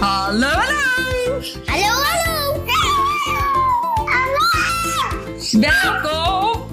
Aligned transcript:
Hallo, 0.00 0.48
hallo! 0.48 1.42
Hallo, 1.66 1.92
hallo! 2.08 2.64
Hallo! 4.08 4.44
Welkom 5.60 6.66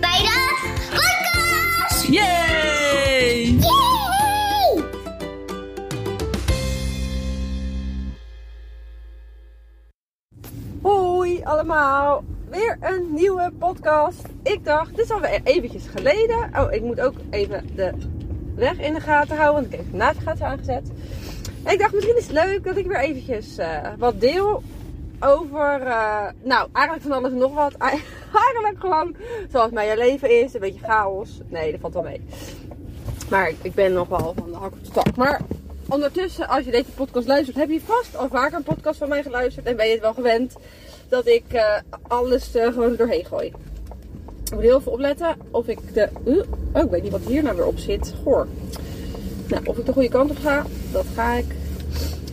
Bij 0.00 0.18
de 0.18 0.56
podcast! 0.90 2.06
Yay! 2.06 3.58
Yay! 3.58 4.84
Hoi 10.82 11.42
allemaal, 11.44 12.24
weer 12.50 12.76
een 12.80 13.14
nieuwe 13.14 13.52
podcast. 13.58 14.22
Ik 14.42 14.64
dacht, 14.64 14.96
dit 14.96 15.04
is 15.04 15.10
alweer 15.10 15.40
eventjes 15.44 15.86
geleden. 15.94 16.50
Oh, 16.56 16.72
ik 16.72 16.82
moet 16.82 17.00
ook 17.00 17.14
even 17.30 17.66
de 17.74 17.92
weg 18.54 18.78
in 18.78 18.94
de 18.94 19.00
gaten 19.00 19.36
houden, 19.36 19.60
want 19.62 19.72
ik 19.72 19.78
heb 19.78 19.90
de 19.90 19.96
navigatie 19.96 20.44
aangezet. 20.44 20.90
Ik 21.66 21.78
dacht, 21.78 21.94
misschien 21.94 22.16
is 22.16 22.26
het 22.26 22.44
leuk 22.44 22.64
dat 22.64 22.76
ik 22.76 22.86
weer 22.86 23.00
eventjes 23.00 23.58
eh, 23.58 23.88
wat 23.98 24.20
deel 24.20 24.62
over, 25.20 25.80
eh, 25.80 26.26
nou, 26.42 26.68
eigenlijk 26.72 27.06
van 27.06 27.16
alles 27.16 27.30
en 27.30 27.38
nog 27.38 27.54
wat. 27.54 27.74
Eigenlijk 28.32 28.76
gewoon 28.78 29.16
zoals 29.52 29.70
mijn 29.70 29.98
leven 29.98 30.42
is, 30.42 30.54
een 30.54 30.60
beetje 30.60 30.84
chaos. 30.84 31.40
Nee, 31.48 31.70
dat 31.70 31.80
valt 31.80 31.94
wel 31.94 32.02
mee. 32.02 32.20
Maar 33.30 33.52
ik, 33.62 33.74
ben 33.74 33.92
nog 33.92 34.08
wel 34.08 34.34
van 34.36 34.50
de 34.50 34.56
hak 34.56 34.72
op 34.72 34.84
de 34.84 34.90
tak. 34.90 35.16
Maar 35.16 35.40
ondertussen, 35.88 36.48
als 36.48 36.64
je 36.64 36.70
deze 36.70 36.90
podcast 36.90 37.26
luistert, 37.26 37.56
heb 37.56 37.70
je 37.70 37.80
vast 37.80 38.16
al 38.16 38.28
vaker 38.28 38.56
een 38.56 38.62
podcast 38.62 38.98
van 38.98 39.08
mij 39.08 39.22
geluisterd. 39.22 39.66
En 39.66 39.76
ben 39.76 39.86
je 39.86 39.92
het 39.92 40.00
wel 40.00 40.14
gewend 40.14 40.54
dat 41.08 41.26
ik 41.26 41.44
eh, 41.48 41.74
alles 42.08 42.54
eh, 42.54 42.72
gewoon 42.72 42.96
doorheen 42.96 43.24
gooi. 43.24 43.46
Ik 44.44 44.52
moet 44.52 44.62
heel 44.62 44.80
veel 44.80 44.92
opletten 44.92 45.36
of 45.50 45.66
ik 45.66 45.94
de... 45.94 46.08
Uh, 46.24 46.42
oh, 46.72 46.82
ik 46.82 46.90
weet 46.90 47.02
niet 47.02 47.12
wat 47.12 47.20
hier 47.20 47.42
nou 47.42 47.56
weer 47.56 47.66
op 47.66 47.78
zit. 47.78 48.14
Goor. 48.22 48.46
Nou, 49.50 49.62
of 49.64 49.78
ik 49.78 49.86
de 49.86 49.92
goede 49.92 50.08
kant 50.08 50.30
op 50.30 50.38
ga, 50.38 50.64
dat 50.92 51.06
ga 51.14 51.34
ik. 51.34 51.44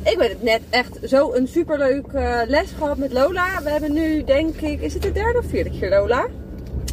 Ik 0.03 0.17
weet 0.17 0.29
het 0.29 0.43
net 0.43 0.61
echt 0.69 0.99
zo 1.03 1.33
een 1.33 1.47
superleuk 1.47 2.07
eh, 2.07 2.39
les 2.47 2.71
gehad 2.71 2.97
met 2.97 3.13
Lola. 3.13 3.63
We 3.63 3.69
hebben 3.69 3.93
nu, 3.93 4.23
denk 4.23 4.55
ik, 4.55 4.81
is 4.81 4.93
het 4.93 5.01
de 5.01 5.11
derde 5.11 5.39
of 5.39 5.45
vierde 5.45 5.69
keer 5.69 5.89
Lola? 5.89 6.27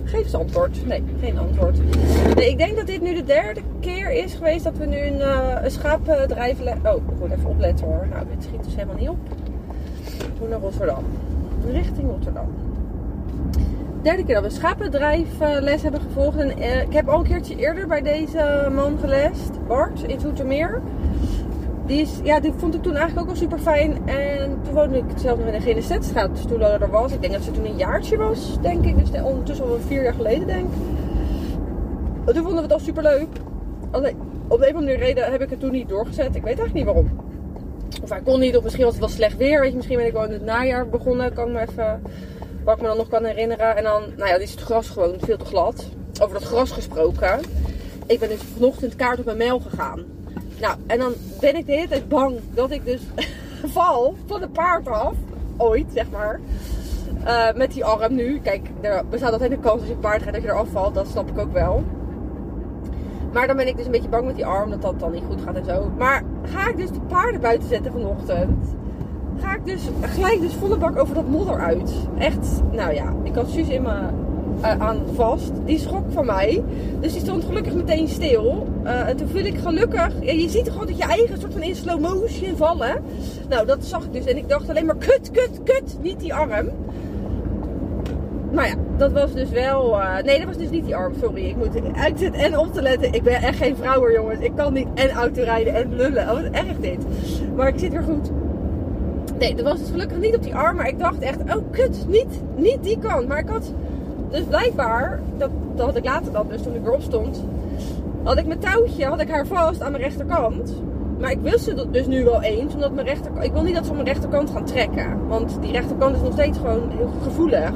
Geef 0.05 0.25
eens 0.25 0.34
antwoord. 0.34 0.86
Nee, 0.86 1.03
geen 1.20 1.39
antwoord. 1.39 1.78
Nee, 2.34 2.48
ik 2.48 2.58
denk 2.58 2.77
dat 2.77 2.86
dit 2.86 3.03
nu 3.03 3.14
de 3.14 3.25
derde 3.25 3.61
keer 3.81 4.11
is 4.11 4.34
geweest 4.34 4.64
dat 4.64 4.77
we 4.77 4.86
nu 4.86 4.97
een, 4.97 5.19
uh, 5.19 5.58
een 5.62 5.70
schaapdrijf... 5.70 6.61
Oh, 6.61 6.97
ik 6.97 7.19
moet 7.19 7.31
even 7.31 7.50
opletten 7.50 7.86
hoor. 7.86 8.06
Nou, 8.11 8.27
dit 8.34 8.44
schiet 8.44 8.64
dus 8.64 8.75
helemaal 8.75 8.97
niet 8.97 9.09
op. 9.09 9.19
Moet 10.41 10.48
naar 10.48 10.61
Rotterdam. 10.61 11.05
Richting 11.72 12.11
Rotterdam. 12.11 12.73
Derde 14.05 14.24
keer 14.24 14.34
dat 14.34 14.44
we 14.44 14.50
schapendrijfles 14.50 15.83
hebben 15.83 16.00
gevolgd. 16.00 16.38
En, 16.38 16.58
eh, 16.58 16.83
ik 16.83 16.92
heb 16.92 17.08
al 17.08 17.19
een 17.19 17.27
keertje 17.27 17.56
eerder 17.56 17.86
bij 17.86 18.02
deze 18.02 18.69
man 18.74 18.98
gelest. 19.00 19.66
Bart, 19.66 20.02
in 20.02 20.20
Zoetermeer. 20.20 20.83
Die, 21.86 22.00
is, 22.00 22.20
ja, 22.22 22.41
die 22.41 22.52
vond 22.56 22.75
ik 22.75 22.82
toen 22.82 22.94
eigenlijk 22.94 23.27
ook 23.27 23.34
al 23.34 23.41
super 23.41 23.58
fijn. 23.58 24.08
En 24.08 24.58
toen 24.62 24.75
woonde 24.75 24.98
ik 24.98 25.05
zelf 25.16 25.38
nog 25.38 25.47
in 25.47 25.52
de 25.52 25.60
Genesetstraat. 25.60 26.30
Dus 26.34 26.42
toen 26.42 26.58
Lola 26.58 26.80
er 26.80 26.91
was. 26.91 27.12
Ik 27.12 27.20
denk 27.20 27.32
dat 27.32 27.42
ze 27.42 27.50
toen 27.50 27.64
een 27.64 27.77
jaartje 27.77 28.16
was, 28.16 28.60
denk 28.60 28.84
ik. 28.84 28.98
Dus 28.98 29.22
ondertussen 29.22 29.66
al 29.66 29.78
vier 29.86 30.02
jaar 30.02 30.14
geleden, 30.14 30.47
denk 30.47 30.66
ik. 30.66 30.77
En 32.25 32.34
toen 32.34 32.42
vonden 32.42 32.55
we 32.55 32.62
het 32.62 32.72
al 32.72 32.78
super 32.78 33.02
leuk. 33.02 33.28
Alleen, 33.91 34.16
op 34.48 34.58
de 34.58 34.69
een 34.69 34.75
of 34.75 34.80
andere 34.80 34.98
reden 34.98 35.30
heb 35.32 35.41
ik 35.41 35.50
het 35.50 35.60
toen 35.60 35.72
niet 35.72 35.88
doorgezet. 35.88 36.27
Ik 36.27 36.42
weet 36.42 36.58
eigenlijk 36.58 36.75
niet 36.75 36.84
waarom. 36.84 37.10
Of 38.02 38.10
hij 38.10 38.20
kon 38.20 38.41
niet, 38.41 38.56
of 38.56 38.62
misschien 38.62 38.84
was 38.84 38.92
het 38.92 39.02
wel 39.02 39.12
slecht 39.12 39.36
weer. 39.36 39.60
Weet 39.60 39.70
je, 39.70 39.77
misschien 39.77 39.97
ben 39.97 40.06
ik 40.06 40.12
wel 40.12 40.25
in 40.25 40.32
het 40.32 40.44
najaar 40.44 40.88
begonnen. 40.88 41.32
Kan 41.32 41.47
ik 41.47 41.52
me 41.52 41.60
even, 41.60 42.02
wat 42.65 42.77
ik 42.77 42.83
me 42.83 42.89
dan 42.89 42.97
nog 42.97 43.09
kan 43.09 43.25
herinneren. 43.25 43.77
En 43.77 43.83
dan, 43.83 44.03
nou 44.17 44.29
ja, 44.29 44.37
is 44.37 44.51
het 44.51 44.61
gras 44.61 44.89
gewoon 44.89 45.15
veel 45.19 45.37
te 45.37 45.45
glad. 45.45 45.89
Over 46.23 46.39
dat 46.39 46.48
gras 46.48 46.71
gesproken. 46.71 47.41
Ik 48.06 48.19
ben 48.19 48.29
dus 48.29 48.41
vanochtend 48.55 48.97
kaart 48.97 49.19
op 49.19 49.25
mijn 49.25 49.37
mail 49.37 49.61
gegaan. 49.61 50.05
Nou, 50.61 50.77
en 50.87 50.98
dan 50.98 51.12
ben 51.41 51.56
ik 51.56 51.67
de 51.67 51.73
hele 51.73 51.89
tijd 51.89 52.09
bang 52.09 52.41
dat 52.55 52.71
ik 52.71 52.84
dus 52.84 53.01
val 53.75 54.15
van 54.27 54.41
de 54.41 54.48
paard 54.48 54.89
af. 54.89 55.15
Ooit, 55.56 55.87
zeg 55.95 56.11
maar. 56.11 56.41
Uh, 57.25 57.53
met 57.53 57.73
die 57.73 57.84
arm 57.84 58.15
nu. 58.15 58.41
Kijk, 58.41 58.69
er 58.81 59.06
bestaat 59.06 59.33
altijd 59.33 59.51
een 59.51 59.61
kans 59.61 59.81
als 59.81 59.89
je 59.89 59.97
paard 59.97 60.23
gaat 60.23 60.33
dat 60.33 60.43
je 60.43 60.49
eraf 60.49 60.69
valt. 60.69 60.95
Dat 60.95 61.09
snap 61.09 61.28
ik 61.28 61.39
ook 61.39 61.53
wel. 61.53 61.84
Maar 63.33 63.47
dan 63.47 63.56
ben 63.56 63.69
ik 63.69 63.77
dus 63.77 63.84
een 63.87 63.91
beetje 63.91 64.09
bang 64.09 64.27
met 64.27 64.34
die 64.34 64.47
arm 64.47 64.71
dat 64.71 64.83
dat 64.83 65.00
dan 65.00 65.12
niet 65.12 65.25
goed 65.28 65.41
gaat 65.43 65.56
en 65.56 65.65
zo. 65.65 65.91
Maar 65.99 66.22
ga 66.43 66.69
ik 66.69 66.77
dus 66.77 66.91
de 66.91 67.00
paarden 67.00 67.41
buiten 67.41 67.69
zetten 67.69 67.93
vanochtend. 67.93 68.75
Ga 69.41 69.55
ik 69.55 69.65
dus 69.65 69.83
gelijk 70.00 70.41
dus 70.41 70.55
volle 70.55 70.77
bak 70.77 70.99
over 70.99 71.15
dat 71.15 71.28
modder 71.28 71.59
uit. 71.59 71.93
Echt, 72.19 72.62
nou 72.72 72.95
ja, 72.95 73.12
ik 73.22 73.34
had 73.34 73.49
Suus 73.49 73.69
in 73.69 73.83
mijn 73.83 74.15
uh, 74.61 74.81
aan 74.81 74.99
vast. 75.15 75.53
Die 75.65 75.78
schrok 75.78 76.05
van 76.12 76.27
mij. 76.27 76.62
Dus 77.00 77.12
die 77.12 77.21
stond 77.21 77.44
gelukkig 77.44 77.75
meteen 77.75 78.09
stil. 78.09 78.67
Uh, 78.84 79.09
en 79.09 79.17
toen 79.17 79.28
viel 79.28 79.44
ik 79.44 79.59
gelukkig. 79.59 80.12
Je 80.21 80.49
ziet 80.49 80.71
gewoon 80.71 80.87
dat 80.87 80.97
je 80.97 81.05
eigen 81.05 81.41
soort 81.41 81.53
van 81.53 81.62
in 81.62 81.75
slow 81.75 82.00
motion 82.00 82.56
vallen. 82.56 83.03
Nou, 83.49 83.67
dat 83.67 83.84
zag 83.84 84.05
ik 84.05 84.12
dus. 84.12 84.25
En 84.25 84.37
ik 84.37 84.49
dacht 84.49 84.69
alleen 84.69 84.87
maar 84.87 84.97
kut, 84.97 85.31
kut, 85.31 85.61
kut. 85.65 85.97
Niet 86.03 86.21
die 86.21 86.34
arm. 86.34 86.69
Maar 88.53 88.69
ja, 88.69 88.75
dat 88.97 89.12
was 89.12 89.33
dus 89.33 89.50
wel. 89.50 89.99
Uh, 89.99 90.23
nee, 90.23 90.39
dat 90.39 90.47
was 90.47 90.56
dus 90.56 90.71
niet 90.71 90.84
die 90.84 90.97
arm. 90.97 91.12
Sorry. 91.21 91.44
Ik 91.44 91.56
moet. 91.56 91.83
Zit 92.17 92.34
en 92.34 92.59
op 92.59 92.73
te 92.73 92.83
letten. 92.83 93.12
Ik 93.12 93.23
ben 93.23 93.34
echt 93.34 93.59
geen 93.59 93.77
vrouw 93.77 93.99
hoor, 93.99 94.12
jongens. 94.12 94.41
Ik 94.41 94.53
kan 94.56 94.73
niet 94.73 94.89
en 94.94 95.11
autorijden 95.11 95.75
en 95.75 95.97
lullen. 95.97 96.23
Oh, 96.23 96.33
wat 96.33 96.50
erg 96.50 96.78
dit. 96.81 96.99
Maar 97.56 97.69
ik 97.69 97.78
zit 97.78 97.93
weer 97.93 98.03
goed. 98.03 98.31
Nee, 99.44 99.55
dat 99.55 99.65
was 99.65 99.78
dus 99.78 99.91
gelukkig 99.91 100.19
niet 100.19 100.37
op 100.37 100.43
die 100.43 100.55
arm. 100.55 100.77
Maar 100.77 100.88
ik 100.88 100.99
dacht 100.99 101.19
echt, 101.19 101.38
oh 101.41 101.71
kut, 101.71 102.05
niet, 102.09 102.43
niet 102.56 102.82
die 102.82 102.99
kant. 102.99 103.28
Maar 103.28 103.38
ik 103.38 103.49
had 103.49 103.72
dus 104.31 104.43
blijkbaar, 104.43 105.21
dat, 105.37 105.50
dat 105.75 105.87
had 105.87 105.97
ik 105.97 106.05
later 106.05 106.32
dan, 106.32 106.47
dus 106.49 106.62
toen 106.62 106.75
ik 106.75 106.87
erop 106.87 107.00
stond, 107.00 107.44
had 108.22 108.38
ik 108.38 108.47
mijn 108.47 108.59
touwtje, 108.59 109.05
had 109.05 109.21
ik 109.21 109.31
haar 109.31 109.47
vast 109.47 109.82
aan 109.82 109.91
mijn 109.91 110.03
rechterkant. 110.03 110.82
Maar 111.21 111.31
ik 111.31 111.38
wist 111.41 111.65
ze 111.65 111.91
dus 111.91 112.06
nu 112.06 112.25
wel 112.25 112.43
eens, 112.43 112.75
omdat 112.75 112.93
mijn 112.93 113.06
rechterkant, 113.06 113.44
ik 113.44 113.53
wil 113.53 113.62
niet 113.62 113.75
dat 113.75 113.84
ze 113.84 113.91
op 113.91 113.97
mijn 113.97 114.09
rechterkant 114.09 114.50
gaan 114.50 114.65
trekken. 114.65 115.27
Want 115.28 115.59
die 115.61 115.72
rechterkant 115.72 116.16
is 116.16 116.22
nog 116.22 116.32
steeds 116.32 116.59
gewoon 116.59 116.91
heel 116.91 117.11
gevoelig. 117.22 117.72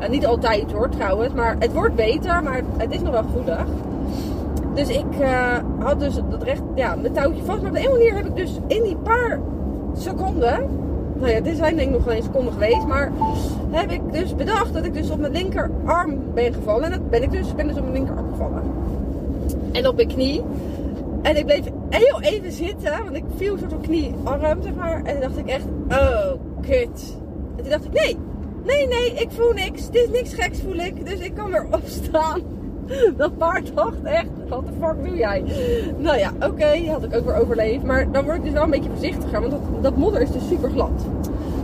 Uh, 0.00 0.08
niet 0.08 0.26
altijd 0.26 0.72
hoor 0.72 0.88
trouwens, 0.88 1.34
maar 1.34 1.56
het 1.58 1.72
wordt 1.72 1.94
beter, 1.94 2.42
maar 2.42 2.60
het 2.76 2.94
is 2.94 3.00
nog 3.00 3.12
wel 3.12 3.22
gevoelig. 3.22 3.66
Dus 4.74 4.88
ik 4.88 5.20
uh, 5.20 5.58
had 5.78 6.00
dus 6.00 6.14
dat 6.30 6.42
recht, 6.42 6.62
ja, 6.74 6.94
mijn 6.94 7.12
touwtje 7.12 7.44
vast. 7.44 7.60
Maar 7.60 7.70
op 7.70 7.76
de 7.76 7.84
een 7.84 7.92
manier 7.92 8.14
heb 8.14 8.26
ik 8.26 8.36
dus 8.36 8.58
in 8.66 8.82
die 8.82 8.96
paar 8.96 9.40
seconden 9.94 10.80
nou 11.22 11.34
ja, 11.34 11.40
dit 11.40 11.56
zijn 11.56 11.76
denk 11.76 11.88
ik 11.88 11.94
nog 11.94 12.12
geen 12.12 12.22
seconden 12.22 12.52
geweest. 12.52 12.86
Maar 12.86 13.12
heb 13.70 13.90
ik 13.90 14.12
dus 14.12 14.34
bedacht 14.34 14.72
dat 14.72 14.84
ik 14.84 14.94
dus 14.94 15.10
op 15.10 15.18
mijn 15.18 15.32
linkerarm 15.32 16.18
ben 16.34 16.54
gevallen. 16.54 16.84
En 16.84 16.90
dat 16.90 17.10
ben 17.10 17.22
ik 17.22 17.30
dus. 17.30 17.48
Ik 17.48 17.56
ben 17.56 17.66
dus 17.66 17.76
op 17.76 17.82
mijn 17.82 17.94
linkerarm 17.94 18.30
gevallen. 18.30 18.62
En 19.72 19.88
op 19.88 19.96
mijn 19.96 20.08
knie. 20.08 20.42
En 21.22 21.36
ik 21.36 21.44
bleef 21.44 21.64
heel 21.88 22.20
even 22.20 22.52
zitten. 22.52 23.04
Want 23.04 23.16
ik 23.16 23.24
viel 23.36 23.58
soort 23.58 23.72
op 23.72 23.82
knie-arm, 23.82 24.62
zeg 24.62 24.74
maar. 24.74 25.02
En 25.04 25.12
toen 25.12 25.20
dacht 25.20 25.38
ik 25.38 25.46
echt, 25.46 25.64
oh, 25.88 26.32
kut. 26.60 27.16
En 27.56 27.62
toen 27.62 27.70
dacht 27.70 27.84
ik, 27.84 27.92
nee. 27.92 28.16
Nee, 28.64 28.86
nee, 28.86 29.12
ik 29.12 29.30
voel 29.30 29.52
niks. 29.52 29.90
Dit 29.90 30.04
is 30.04 30.10
niks 30.10 30.34
geks 30.34 30.60
voel 30.60 30.76
ik. 30.76 31.06
Dus 31.06 31.18
ik 31.18 31.34
kan 31.34 31.50
weer 31.50 31.66
opstaan. 31.80 32.40
Dat 33.16 33.38
paard 33.38 33.74
dacht 33.74 34.02
echt, 34.02 34.28
wat 34.48 34.66
de 34.66 34.72
fuck 34.80 35.04
doe 35.04 35.16
jij? 35.16 35.44
Nou 35.98 36.18
ja, 36.18 36.32
oké, 36.40 36.90
had 36.90 37.04
ik 37.04 37.14
ook 37.14 37.24
weer 37.24 37.36
overleefd. 37.36 37.84
Maar 37.84 38.12
dan 38.12 38.24
word 38.24 38.36
ik 38.36 38.42
dus 38.42 38.52
wel 38.52 38.62
een 38.62 38.70
beetje 38.70 38.90
voorzichtiger, 38.90 39.40
want 39.40 39.52
dat, 39.52 39.82
dat 39.82 39.96
modder 39.96 40.20
is 40.20 40.30
dus 40.30 40.48
super 40.48 40.70
glad. 40.70 41.06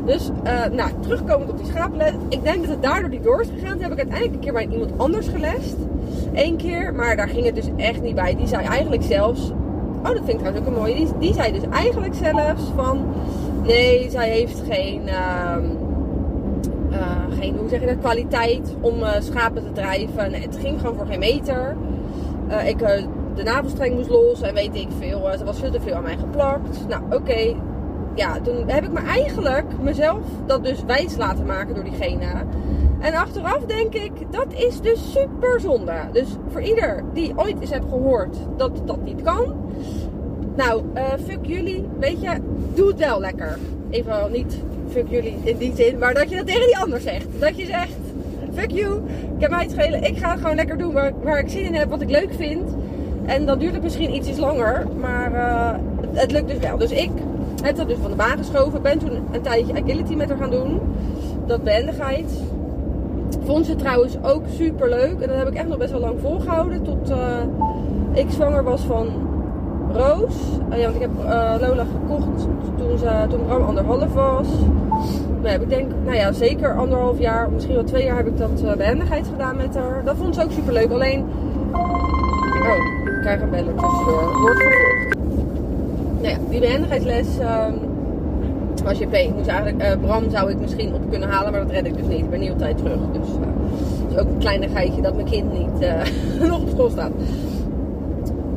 Dus, 0.05 0.31
uh, 0.45 0.65
nou, 0.67 0.91
terugkomend 1.01 1.51
op 1.51 1.59
die 1.59 1.67
schapenles. 1.67 2.13
Ik 2.29 2.43
denk 2.43 2.61
dat 2.61 2.71
het 2.71 2.83
daardoor 2.83 3.11
die 3.11 3.21
door 3.21 3.41
is 3.41 3.49
gegaan. 3.49 3.73
Toen 3.73 3.83
heb 3.83 3.93
ik 3.93 3.99
uiteindelijk 3.99 4.35
een 4.35 4.41
keer 4.41 4.53
bij 4.53 4.69
iemand 4.71 4.93
anders 4.97 5.29
gelest. 5.29 5.77
Eén 6.33 6.57
keer, 6.57 6.95
maar 6.95 7.17
daar 7.17 7.29
ging 7.29 7.45
het 7.45 7.55
dus 7.55 7.69
echt 7.77 8.03
niet 8.03 8.15
bij. 8.15 8.37
Die 8.37 8.47
zei 8.47 8.67
eigenlijk 8.67 9.03
zelfs... 9.03 9.51
Oh, 9.99 10.05
dat 10.05 10.17
vind 10.17 10.29
ik 10.29 10.39
trouwens 10.39 10.61
ook 10.61 10.67
een 10.67 10.81
mooie. 10.81 11.07
Die, 11.19 11.35
zei 11.35 11.53
dus 11.53 11.63
eigenlijk 11.71 12.15
zelfs 12.15 12.63
van... 12.77 13.07
Nee, 13.63 14.11
zij 14.11 14.29
heeft 14.29 14.63
geen... 14.69 15.03
Uh, 15.07 15.57
geen, 17.41 17.57
hoe 17.57 17.69
zeg 17.69 17.81
je 17.81 17.87
dat, 17.87 17.99
kwaliteit 17.99 18.75
om 18.81 19.01
uh, 19.01 19.13
schapen 19.19 19.63
te 19.63 19.73
drijven. 19.73 20.31
Nee, 20.31 20.41
het 20.41 20.57
ging 20.57 20.81
gewoon 20.81 20.97
voor 20.97 21.07
geen 21.07 21.19
meter. 21.19 21.77
Uh, 22.49 22.69
ik, 22.69 22.79
de 23.35 23.43
navelstreng 23.43 23.95
moest 23.95 24.09
los 24.09 24.41
en 24.41 24.55
weet 24.55 24.75
ik 24.75 24.89
veel. 24.99 25.31
er 25.31 25.45
was 25.45 25.59
veel 25.59 25.71
te 25.71 25.81
veel 25.81 25.95
aan 25.95 26.03
mij 26.03 26.17
geplakt. 26.17 26.89
Nou, 26.89 27.03
oké. 27.11 27.55
Ja, 28.15 28.41
toen 28.41 28.69
heb 28.69 28.85
ik 28.85 28.93
me 28.93 29.01
eigenlijk 29.01 29.67
mezelf 29.83 30.21
dat 30.47 30.65
dus 30.65 30.85
wijs 30.85 31.17
laten 31.17 31.47
maken 31.47 31.75
door 31.75 31.85
diegene. 31.85 32.27
En 33.01 33.15
achteraf 33.15 33.65
denk 33.65 33.95
ik, 33.95 34.13
dat 34.31 34.47
is 34.53 34.81
dus 34.81 35.13
super 35.13 35.61
zonde. 35.61 35.93
Dus 36.13 36.29
voor 36.49 36.63
ieder 36.63 37.05
die 37.13 37.33
ooit 37.37 37.61
eens 37.61 37.71
heeft 37.71 37.89
gehoord 37.89 38.37
dat 38.57 38.83
dat 38.85 39.03
niet 39.03 39.23
kan. 39.23 39.55
Nou, 40.57 40.83
fuck 41.27 41.47
jullie. 41.47 41.89
Weet 41.99 42.21
je, 42.21 42.31
doe 42.75 42.89
het 42.89 42.99
wel 42.99 43.21
lekker. 43.21 43.59
Even 43.91 44.33
niet 44.33 44.59
fuck 44.99 45.11
jullie 45.11 45.37
in 45.43 45.57
die 45.57 45.73
zin, 45.75 45.99
maar 45.99 46.15
dat 46.15 46.31
je 46.31 46.37
dat 46.37 46.47
tegen 46.47 46.67
die 46.67 46.79
ander 46.79 47.01
zegt. 47.01 47.27
Dat 47.39 47.59
je 47.59 47.67
zegt, 47.67 47.97
fuck 48.55 48.71
you, 48.71 48.97
ik 49.37 49.41
heb 49.41 49.51
mij 49.51 49.63
het 49.63 49.71
schelen, 49.71 50.03
ik 50.03 50.19
ga 50.19 50.31
het 50.31 50.41
gewoon 50.41 50.57
lekker 50.57 50.79
doen 50.79 50.93
waar, 50.93 51.13
waar 51.23 51.39
ik 51.39 51.49
zin 51.49 51.65
in 51.65 51.75
heb, 51.75 51.91
wat 51.91 52.01
ik 52.01 52.11
leuk 52.11 52.33
vind. 52.37 52.71
En 53.27 53.47
dan 53.47 53.59
duurt 53.59 53.73
het 53.73 53.83
misschien 53.83 54.15
iets 54.15 54.39
langer, 54.39 54.87
maar 55.01 55.33
uh, 55.33 55.71
het, 56.13 56.33
lukt 56.33 56.49
dus 56.49 56.59
wel. 56.59 56.79
Dus 56.79 56.91
ik 56.91 57.11
heb 57.63 57.77
dat 57.77 57.89
dus 57.89 57.97
van 58.01 58.11
de 58.11 58.17
baan 58.17 58.39
geschoven, 58.39 58.83
ben 58.83 58.99
toen 58.99 59.19
een 59.33 59.43
tijdje 59.43 59.83
agility 59.83 60.15
met 60.15 60.29
haar 60.29 60.39
gaan 60.39 60.51
doen. 60.51 60.81
Dat 61.47 61.65
behendigheid. 61.65 62.31
Vond 63.45 63.67
ze 63.67 63.77
trouwens 63.77 64.17
ook 64.23 64.43
super 64.57 64.89
leuk 64.89 65.21
en 65.21 65.29
dat 65.29 65.37
heb 65.37 65.49
ik 65.49 65.55
echt 65.55 65.69
nog 65.69 65.79
best 65.79 65.91
wel 65.91 66.01
lang 66.01 66.21
volgehouden 66.21 66.83
tot 66.83 67.11
uh, 67.11 67.17
ik 68.13 68.31
zwanger 68.31 68.65
was 68.65 68.81
van 68.81 69.28
Roos. 69.93 70.35
Eh, 70.71 70.79
ja, 70.79 70.85
want 70.85 70.95
ik 70.95 71.01
heb 71.01 71.25
eh, 71.25 71.55
Lola 71.61 71.85
gekocht 71.85 72.49
toen, 72.77 72.99
ze, 72.99 73.27
toen 73.29 73.47
Bram 73.47 73.63
anderhalf 73.63 74.15
was. 74.15 74.49
Nou, 75.43 75.49
ja, 75.49 75.63
ik 75.63 75.69
denk, 75.69 75.91
nou 76.05 76.17
ja, 76.17 76.33
zeker 76.33 76.77
anderhalf 76.77 77.19
jaar, 77.19 77.51
misschien 77.51 77.75
wel 77.75 77.85
twee 77.85 78.05
jaar 78.05 78.17
heb 78.17 78.27
ik 78.27 78.39
dat 78.39 78.63
uh, 78.65 78.73
behendigheid 78.73 79.27
gedaan 79.27 79.57
met 79.57 79.77
haar. 79.77 80.05
Dat 80.05 80.17
vond 80.17 80.35
ze 80.35 80.43
ook 80.43 80.51
super 80.51 80.73
leuk. 80.73 80.91
Alleen, 80.91 81.25
oh, 81.73 82.77
ik 83.05 83.19
krijg 83.21 83.41
een 83.41 83.51
beller 83.51 83.75
tussendoor. 83.75 84.41
Wordt 84.41 84.63
vervolgd. 84.63 85.17
Nou 86.21 86.29
ja, 86.29 86.37
die 86.51 86.61
behendigheidsles 86.61 87.39
ehm, 87.39 87.73
was 88.85 88.99
JP. 88.99 89.15
Ik 89.15 89.35
moest 89.35 89.49
eigenlijk, 89.49 89.83
eh, 89.83 89.99
Bram 90.01 90.31
zou 90.31 90.51
ik 90.51 90.61
misschien 90.61 90.95
op 90.95 91.11
kunnen 91.11 91.29
halen, 91.29 91.53
maar 91.53 91.61
dat 91.61 91.71
red 91.71 91.87
ik 91.87 91.97
dus 91.97 92.07
niet. 92.07 92.19
Ik 92.19 92.31
ben 92.31 92.41
niet 92.41 92.51
op 92.51 92.59
tijd 92.59 92.77
terug. 92.77 92.99
Dus 93.13 93.29
eh, 93.29 93.47
het 94.03 94.13
is 94.13 94.19
ook 94.19 94.29
een 94.29 94.39
kleinigheidje 94.39 95.03
dat 95.03 95.15
mijn 95.15 95.27
kind 95.27 95.53
niet 95.53 95.81
eh, 95.81 96.01
nog 96.49 96.61
op 96.61 96.69
school 96.69 96.91
staat. 96.91 97.11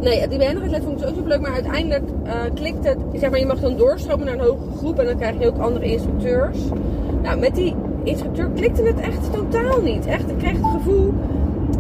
Nee, 0.02 0.28
die 0.28 0.38
behendigheidsles 0.38 0.84
vond 0.84 1.02
ik 1.02 1.08
zo 1.08 1.14
superleuk. 1.14 1.42
Maar 1.42 1.54
uiteindelijk 1.54 2.04
eh, 2.24 2.34
klikt 2.54 2.88
het. 2.88 2.98
Zeg 3.14 3.30
maar, 3.30 3.40
je 3.40 3.46
mag 3.46 3.60
dan 3.60 3.78
doorstromen 3.78 4.26
naar 4.26 4.34
een 4.34 4.40
hogere 4.42 4.78
groep. 4.78 5.00
En 5.00 5.06
dan 5.06 5.18
krijg 5.18 5.40
je 5.40 5.48
ook 5.48 5.58
andere 5.58 5.86
instructeurs. 5.86 6.58
Nou, 7.24 7.40
met 7.40 7.56
die 7.56 7.76
instructeur 8.04 8.50
klikte 8.56 8.84
het 8.84 9.00
echt 9.00 9.34
totaal 9.34 9.82
niet. 9.82 10.06
Echt, 10.06 10.30
ik 10.30 10.38
kreeg 10.38 10.58
het 10.58 10.72
gevoel. 10.72 11.14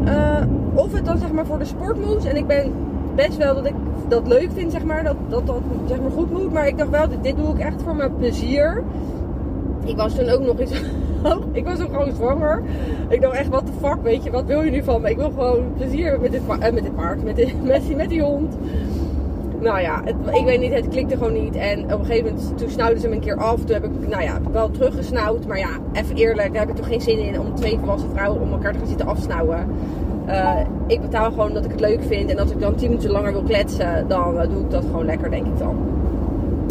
eh, 0.05 0.41
of 0.73 0.93
het 0.93 1.05
dan 1.05 1.17
zeg 1.17 1.31
maar 1.31 1.45
voor 1.45 1.59
de 1.59 1.65
sport 1.65 2.05
moest. 2.05 2.25
En 2.25 2.35
ik 2.35 2.47
ben 2.47 2.71
best 3.15 3.37
wel 3.37 3.55
dat 3.55 3.65
ik 3.65 3.73
dat 4.07 4.27
leuk 4.27 4.49
vind, 4.53 4.71
zeg 4.71 4.83
maar. 4.83 5.03
Dat 5.03 5.15
dat, 5.29 5.47
dat 5.47 5.61
zeg 5.87 6.01
maar 6.01 6.11
goed 6.11 6.31
moet. 6.31 6.53
Maar 6.53 6.67
ik 6.67 6.77
dacht 6.77 6.89
wel, 6.89 7.09
dit, 7.09 7.23
dit 7.23 7.35
doe 7.37 7.53
ik 7.53 7.59
echt 7.59 7.81
voor 7.83 7.95
mijn 7.95 8.15
plezier. 8.15 8.83
Ik 9.85 9.95
was 9.95 10.15
toen 10.15 10.29
ook 10.29 10.41
nog 10.45 10.59
eens. 10.59 10.71
ik 11.51 11.65
was 11.65 11.81
ook 11.81 11.91
gewoon 11.91 12.15
zwanger. 12.15 12.63
Ik 13.09 13.21
dacht 13.21 13.35
echt, 13.35 13.49
wat 13.49 13.65
de 13.65 13.73
fuck, 13.87 13.97
weet 14.03 14.23
je, 14.23 14.31
wat 14.31 14.45
wil 14.45 14.61
je 14.61 14.71
nu 14.71 14.83
van 14.83 15.01
me? 15.01 15.09
Ik 15.09 15.17
wil 15.17 15.29
gewoon 15.29 15.73
plezier 15.77 16.03
hebben 16.03 16.21
met 16.21 16.31
dit, 16.31 16.45
pa- 16.47 16.59
eh, 16.59 16.73
met 16.73 16.95
paard, 16.95 17.23
met, 17.23 17.35
met, 17.63 17.81
die, 17.87 17.95
met 17.95 18.09
die 18.09 18.21
hond. 18.21 18.55
Nou 19.59 19.81
ja, 19.81 20.01
het, 20.03 20.15
ik 20.31 20.45
weet 20.45 20.59
niet, 20.59 20.73
het 20.73 20.87
klikte 20.87 21.17
gewoon 21.17 21.33
niet. 21.33 21.55
En 21.55 21.83
op 21.83 21.99
een 21.99 22.05
gegeven 22.05 22.33
moment, 22.33 22.57
toen 22.57 22.69
snauwden 22.69 22.99
ze 23.01 23.07
me 23.07 23.15
een 23.15 23.21
keer 23.21 23.37
af. 23.37 23.59
Toen 23.59 23.73
heb 23.73 23.83
ik, 23.83 24.07
nou 24.07 24.23
ja, 24.23 24.37
wel 24.51 24.71
teruggesnauwd. 24.71 25.47
Maar 25.47 25.57
ja, 25.57 25.69
even 25.93 26.15
eerlijk, 26.15 26.53
daar 26.53 26.61
heb 26.61 26.69
ik 26.69 26.75
toch 26.75 26.87
geen 26.87 27.01
zin 27.01 27.19
in 27.19 27.39
om 27.39 27.55
twee 27.55 27.77
volwassen 27.77 28.09
vrouwen 28.13 28.41
om 28.41 28.51
elkaar 28.51 28.71
te 28.73 28.79
gaan 28.79 28.87
zitten 28.87 29.07
afsnauwen. 29.07 29.67
Eh, 30.25 30.59
ik 30.87 31.01
betaal 31.01 31.29
gewoon 31.29 31.53
dat 31.53 31.65
ik 31.65 31.71
het 31.71 31.79
leuk 31.79 32.03
vind. 32.03 32.29
En 32.29 32.39
als 32.39 32.51
ik 32.51 32.59
dan 32.59 32.75
tien 32.75 32.89
minuten 32.89 33.11
langer 33.11 33.31
wil 33.31 33.43
kletsen, 33.43 34.05
dan 34.07 34.39
eh, 34.39 34.49
doe 34.49 34.61
ik 34.61 34.71
dat 34.71 34.85
gewoon 34.85 35.05
lekker, 35.05 35.29
denk 35.29 35.45
ik 35.45 35.57
dan. 35.57 35.75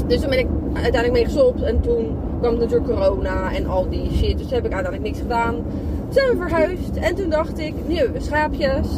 Dus 0.07 0.21
toen 0.21 0.31
ben 0.31 0.39
ik 0.39 0.47
uiteindelijk 0.73 1.13
mee 1.13 1.25
gestopt. 1.25 1.63
En 1.63 1.81
toen 1.81 2.17
kwam 2.41 2.59
natuurlijk 2.59 2.91
corona 2.91 3.53
en 3.53 3.67
al 3.67 3.89
die 3.89 4.11
shit. 4.13 4.39
Dus 4.39 4.51
heb 4.51 4.65
ik 4.65 4.73
uiteindelijk 4.73 5.03
niks 5.03 5.19
gedaan. 5.19 5.55
Toen 5.55 6.13
zijn 6.13 6.29
we 6.29 6.37
verhuisd. 6.37 6.97
En 6.97 7.15
toen 7.15 7.31
dacht 7.31 7.59
ik, 7.59 7.75
nu 7.87 7.99
schaapjes. 8.19 8.89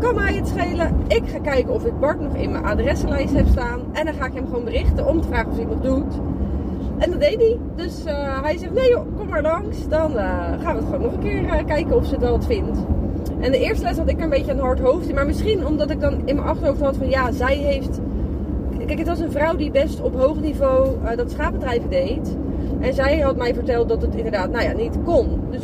Kan 0.00 0.14
mij 0.14 0.34
het 0.34 0.48
schelen? 0.48 0.94
Ik 1.08 1.22
ga 1.26 1.38
kijken 1.38 1.74
of 1.74 1.84
ik 1.84 1.98
Bart 1.98 2.20
nog 2.20 2.34
in 2.34 2.50
mijn 2.50 2.64
adressenlijst 2.64 3.34
heb 3.34 3.46
staan. 3.46 3.80
En 3.92 4.04
dan 4.04 4.14
ga 4.14 4.26
ik 4.26 4.34
hem 4.34 4.46
gewoon 4.46 4.64
berichten 4.64 5.06
om 5.06 5.20
te 5.20 5.28
vragen 5.28 5.50
of 5.50 5.56
hij 5.56 5.64
het 5.68 5.82
nog 5.82 5.82
doet. 5.82 6.14
En 6.98 7.10
dat 7.10 7.20
deed 7.20 7.36
hij. 7.36 7.58
Dus 7.74 8.04
eh, 8.04 8.42
hij 8.42 8.58
zegt, 8.58 8.72
nee 8.72 8.88
joh, 8.90 9.16
kom 9.16 9.28
maar 9.28 9.42
langs. 9.42 9.88
Dan 9.88 10.18
eh, 10.18 10.26
gaan 10.60 10.74
we 10.74 10.80
het 10.80 10.84
gewoon 10.84 11.02
nog 11.02 11.12
een 11.12 11.18
keer 11.18 11.44
eh, 11.44 11.66
kijken 11.66 11.96
of 11.96 12.04
ze 12.04 12.10
het 12.10 12.20
wel 12.20 12.30
wat 12.30 12.46
vindt. 12.46 12.78
En 13.40 13.50
de 13.50 13.58
eerste 13.58 13.84
les 13.84 13.96
had 13.96 14.08
ik 14.08 14.20
een 14.20 14.28
beetje 14.28 14.52
een 14.52 14.58
hard 14.58 14.80
hoofd. 14.80 15.12
Maar 15.12 15.26
misschien 15.26 15.66
omdat 15.66 15.90
ik 15.90 16.00
dan 16.00 16.12
in 16.24 16.36
mijn 16.36 16.48
achterhoofd 16.48 16.80
had 16.80 16.96
van, 16.96 17.10
ja, 17.10 17.32
zij 17.32 17.56
heeft... 17.56 18.00
Kijk, 18.86 18.98
het 18.98 19.08
was 19.08 19.20
een 19.20 19.30
vrouw 19.30 19.56
die 19.56 19.70
best 19.70 20.00
op 20.00 20.16
hoog 20.16 20.40
niveau 20.40 20.96
dat 21.16 21.30
schaapbedrijven 21.30 21.90
deed. 21.90 22.36
En 22.80 22.94
zij 22.94 23.18
had 23.18 23.36
mij 23.36 23.54
verteld 23.54 23.88
dat 23.88 24.02
het 24.02 24.14
inderdaad, 24.14 24.50
nou 24.50 24.64
ja, 24.64 24.72
niet 24.72 24.98
kon. 25.04 25.40
Dus 25.50 25.62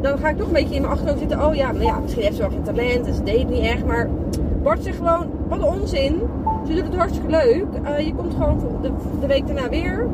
dan 0.00 0.18
ga 0.18 0.28
ik 0.28 0.36
toch 0.36 0.46
een 0.46 0.52
beetje 0.52 0.74
in 0.74 0.80
mijn 0.80 0.92
achterhoofd 0.92 1.18
zitten. 1.18 1.44
Oh 1.46 1.54
ja, 1.54 1.72
ja, 1.78 1.98
misschien 1.98 2.22
heeft 2.22 2.36
ze 2.36 2.42
wel 2.42 2.50
geen 2.50 2.62
talent 2.62 3.06
en 3.06 3.14
ze 3.14 3.22
deed 3.22 3.38
het 3.38 3.48
niet 3.48 3.62
echt. 3.62 3.84
Maar 3.84 4.08
Bart 4.62 4.82
zegt 4.82 4.96
gewoon, 4.96 5.26
wat 5.48 5.62
onzin. 5.62 6.20
Ze 6.66 6.74
doet 6.74 6.84
het 6.84 6.94
hartstikke 6.94 7.30
leuk. 7.30 7.66
Eh, 7.82 8.06
je 8.06 8.14
komt 8.14 8.34
gewoon 8.34 8.58
de, 8.82 8.90
de 9.20 9.26
week 9.26 9.46
daarna 9.46 9.68
weer. 9.68 10.06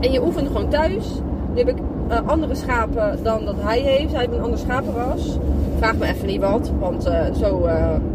En 0.00 0.12
je 0.12 0.24
oefent 0.24 0.46
gewoon 0.46 0.68
thuis. 0.68 1.20
Nu 1.52 1.58
heb 1.58 1.68
ik 1.68 1.76
eh, 2.08 2.18
andere 2.26 2.54
schapen 2.54 3.18
dan 3.22 3.44
dat 3.44 3.56
hij 3.58 3.80
heeft. 3.80 4.12
Hij 4.12 4.20
heeft 4.20 4.32
een 4.32 4.42
ander 4.42 4.58
schapenras. 4.58 5.38
Vraag 5.76 5.96
me 5.96 6.06
even 6.06 6.26
niet 6.26 6.40
wat. 6.40 6.70
Want 6.78 7.04
eh, 7.06 7.32
zo 7.32 7.64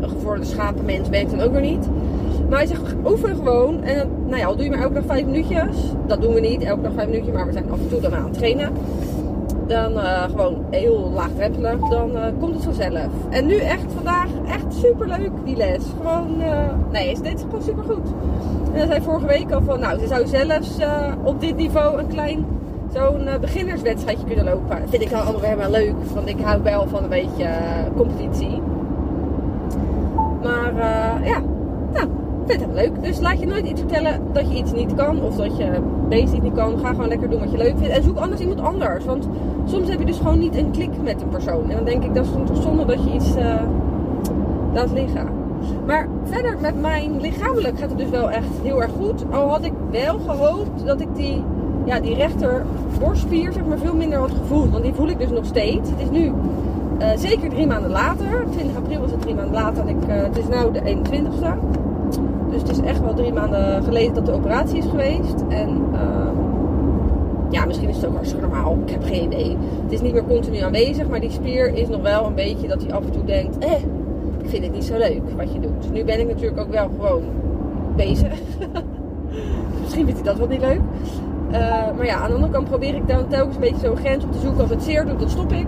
een 0.02 0.10
gevorderde 0.10 0.45
schapenmens 0.45 1.10
ben 1.10 1.30
dan 1.30 1.42
ook 1.42 1.52
weer 1.52 1.62
niet. 1.62 1.90
Maar 2.50 2.57
hij 2.57 2.68
zegt, 2.68 2.96
oefen 3.06 3.36
gewoon. 3.36 3.84
En 3.84 3.98
dan, 3.98 4.07
nou 4.25 4.38
ja, 4.38 4.46
al 4.46 4.56
doe 4.56 4.63
je 4.63 4.69
maar 4.69 4.80
elke 4.80 4.94
dag 4.94 5.06
vijf 5.06 5.25
minuutjes. 5.25 5.75
Dat 6.07 6.22
doen 6.22 6.34
we 6.34 6.40
niet, 6.40 6.63
elke 6.63 6.81
dag 6.81 6.94
vijf 6.94 7.07
minuutjes. 7.07 7.34
Maar 7.34 7.46
we 7.46 7.51
zijn 7.51 7.72
af 7.72 7.80
en 7.80 7.90
toe 7.90 8.01
dan 8.01 8.16
aan 8.16 8.24
het 8.24 8.34
trainen. 8.34 8.72
Dan 9.68 10.00
eh, 10.00 10.24
gewoon 10.24 10.66
heel 10.69 11.12
laagdrempelig. 11.13 11.80
Dan 11.90 12.18
eh, 12.18 12.24
komt 12.40 12.54
het 12.54 12.63
vanzelf. 12.63 13.07
En 13.30 13.46
nu 13.46 13.56
echt 13.56 13.86
vandaag, 13.96 14.28
echt 14.48 14.66
super 14.74 15.07
leuk 15.07 15.31
die 15.46 15.56
les. 15.56 15.84
Gewoon, 16.01 16.42
eh, 16.42 16.69
nee, 16.92 17.22
dit 17.22 17.34
is 17.34 17.42
gewoon 17.42 17.62
super 17.62 17.84
goed. 17.84 18.07
En 18.74 18.78
hij 18.78 18.86
zei 18.88 19.02
vorige 19.02 19.25
week 19.25 19.52
al 19.52 19.62
van, 19.62 19.80
nou, 19.80 20.00
ze 20.00 20.07
zou 20.07 20.28
zelfs 20.28 20.69
op 21.24 21.42
dit 21.42 21.56
niveau 21.56 22.00
een 22.00 22.07
klein, 22.07 22.45
zo'n 22.94 23.28
beginnerswedstrijdje 23.42 24.25
kunnen 24.25 24.45
lopen. 24.45 24.80
Dat 24.80 24.90
vind 24.90 25.02
ik 25.02 25.10
dan 25.10 25.22
allemaal 25.22 25.42
helemaal 25.42 25.72
leuk. 25.72 25.94
Want 26.13 26.30
ik 26.30 26.40
hou 26.42 26.63
wel 26.63 26.88
van 26.88 27.04
een 27.04 27.10
beetje 27.10 27.50
competitie. 27.95 28.62
Maar 30.44 30.74
ja, 31.24 31.40
nou, 31.40 31.49
vind 32.50 32.62
het 32.62 32.74
leuk. 32.74 33.04
Dus 33.04 33.19
laat 33.19 33.40
je 33.40 33.46
nooit 33.46 33.68
iets 33.68 33.80
vertellen 33.80 34.19
dat 34.34 34.51
je 34.51 34.57
iets 34.57 34.72
niet 34.72 34.96
kan. 34.96 35.22
Of 35.22 35.36
dat 35.36 35.57
je 35.57 35.69
deze 36.10 36.36
iets 36.36 36.44
niet 36.44 36.54
kan. 36.54 36.80
Ga 36.80 36.90
gewoon 36.90 37.07
lekker 37.07 37.30
doen 37.30 37.40
wat 37.40 37.51
je 37.51 37.57
leuk 37.57 37.78
vindt. 37.78 37.94
En 37.94 38.04
zoek 38.04 38.18
anders 38.18 38.42
iemand 38.42 38.62
anders. 38.62 39.06
Want 39.06 39.28
soms 39.66 39.90
heb 39.90 40.00
je 40.00 40.06
dus 40.06 40.18
gewoon 40.18 40.40
niet 40.40 40.56
een 40.56 40.72
klik 40.72 41.01
met 41.04 41.22
een 41.22 41.30
persoon. 41.30 41.69
En 41.69 41.75
dan 41.75 41.86
denk 41.86 42.04
ik, 42.04 42.13
dat 42.13 42.25
is 42.25 42.31
toch 42.46 42.62
zonde 42.62 42.86
dat 42.86 43.04
je 43.04 43.13
iets 43.13 43.36
eh, 43.36 43.62
laat 44.74 44.92
liggen. 44.92 45.28
Maar 45.86 46.07
verder 46.24 46.57
met 46.62 46.81
mijn 46.81 47.22
lichamelijk 47.22 47.80
gaat 47.80 47.90
het 47.90 47.98
dus 47.98 48.10
wel 48.10 48.31
echt 48.31 48.48
heel 48.63 48.81
erg 48.81 48.92
goed. 49.00 49.24
Al 49.31 49.50
had 49.50 49.63
ik 49.63 49.74
wel 49.92 50.19
gehoopt 50.19 50.86
dat 50.86 51.02
ik 51.02 51.16
die, 51.16 51.44
ja, 51.86 52.00
die 52.00 52.16
rechter 52.16 52.66
borstspier 53.00 53.54
zeg 53.54 53.66
maar, 53.66 53.78
veel 53.78 53.95
minder 53.95 54.19
had 54.19 54.31
gevoeld. 54.31 54.72
Want 54.72 54.84
die 54.84 54.94
voel 54.94 55.07
ik 55.07 55.19
dus 55.19 55.30
nog 55.30 55.45
steeds. 55.45 55.90
Het 55.90 56.00
is 56.00 56.10
nu 56.10 56.34
eh, 56.98 57.10
zeker 57.16 57.50
drie 57.50 57.68
maanden 57.68 57.92
later. 57.92 58.45
20 58.52 58.78
april 58.78 59.00
was 59.00 59.12
het 59.12 59.22
drie 59.22 59.36
maanden 59.36 59.54
later. 59.54 59.88
En 59.88 59.90
ik, 59.90 60.07
eh, 60.07 60.24
het 60.24 60.38
is 60.38 60.48
nu 60.48 60.72
de 60.72 60.81
21ste. 60.81 61.57
Dus 62.51 62.62
het 62.62 62.72
is 62.72 62.80
echt 62.80 63.01
wel 63.01 63.13
drie 63.13 63.34
maanden 63.34 63.84
geleden 63.84 64.13
dat 64.13 64.25
de 64.25 64.31
operatie 64.31 64.78
is 64.78 64.86
geweest. 64.86 65.44
En 65.50 65.69
ehm, 65.94 66.36
ja, 67.50 67.66
misschien 67.66 67.90
is 67.90 67.96
het 67.96 68.06
ook 68.06 68.13
hartstikke 68.13 68.48
normaal. 68.48 68.78
Ik 68.86 68.92
heb 68.92 69.04
geen 69.04 69.24
idee. 69.24 69.57
Het 69.84 69.92
is 69.92 70.01
niet 70.01 70.13
meer 70.13 70.25
continu 70.25 70.57
aanwezig. 70.57 71.07
Maar 71.07 71.19
die 71.19 71.31
spier 71.31 71.74
is 71.74 71.88
nog 71.88 72.01
wel 72.01 72.25
een 72.25 72.36
beetje 72.36 72.68
dat 72.68 72.81
hij 72.81 72.94
af 72.94 73.06
en 73.06 73.12
toe 73.12 73.25
denkt... 73.25 73.57
Eh, 73.57 73.72
ik 74.44 74.50
vind 74.50 74.63
het 74.63 74.74
niet 74.74 74.84
zo 74.84 74.98
leuk 74.98 75.22
wat 75.36 75.54
je 75.54 75.60
doet. 75.60 75.92
Nu 75.92 76.04
ben 76.04 76.19
ik 76.19 76.28
natuurlijk 76.28 76.62
ook 76.62 76.72
wel 76.72 76.90
gewoon 76.96 77.24
bezig. 77.96 78.34
misschien 79.81 80.06
vindt 80.06 80.19
hij 80.19 80.30
dat 80.30 80.38
wel 80.38 80.48
niet 80.48 80.62
leuk. 80.62 80.81
Eh, 81.52 81.60
maar 81.95 82.06
ja, 82.06 82.16
aan 82.16 82.28
de 82.28 82.36
andere 82.36 82.52
kant 82.52 82.68
probeer 82.68 82.95
ik 82.95 83.07
dan 83.07 83.28
telkens 83.28 83.56
een 83.56 83.62
beetje 83.62 83.88
zo'n 83.88 83.97
grens 83.97 84.24
op 84.24 84.31
te 84.31 84.40
zoeken. 84.40 84.62
Als 84.62 84.69
het 84.69 84.83
zeer 84.83 85.06
doet, 85.06 85.19
dan 85.19 85.30
stop 85.30 85.52
ik. 85.52 85.68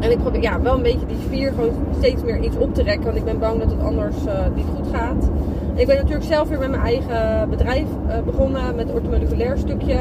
En 0.00 0.10
ik 0.10 0.18
probeer 0.18 0.42
ja, 0.42 0.60
wel 0.60 0.74
een 0.74 0.82
beetje 0.82 1.06
die 1.06 1.16
spier 1.24 1.52
gewoon 1.52 1.74
steeds 1.98 2.22
meer 2.22 2.40
iets 2.40 2.56
op 2.56 2.74
te 2.74 2.82
rekken. 2.82 3.04
Want 3.04 3.16
ik 3.16 3.24
ben 3.24 3.38
bang 3.38 3.58
dat 3.58 3.70
het 3.70 3.82
anders 3.82 4.26
eh, 4.26 4.38
niet 4.54 4.66
goed 4.76 4.94
gaat. 4.96 5.30
Ik 5.74 5.86
ben 5.86 5.96
natuurlijk 5.96 6.24
zelf 6.24 6.48
weer 6.48 6.58
met 6.58 6.70
mijn 6.70 6.82
eigen 6.82 7.50
bedrijf 7.50 7.86
eh, 8.08 8.18
begonnen. 8.24 8.74
Met 8.74 8.86
het 8.86 8.96
orthomoleculair 8.96 9.58
stukje. 9.58 9.98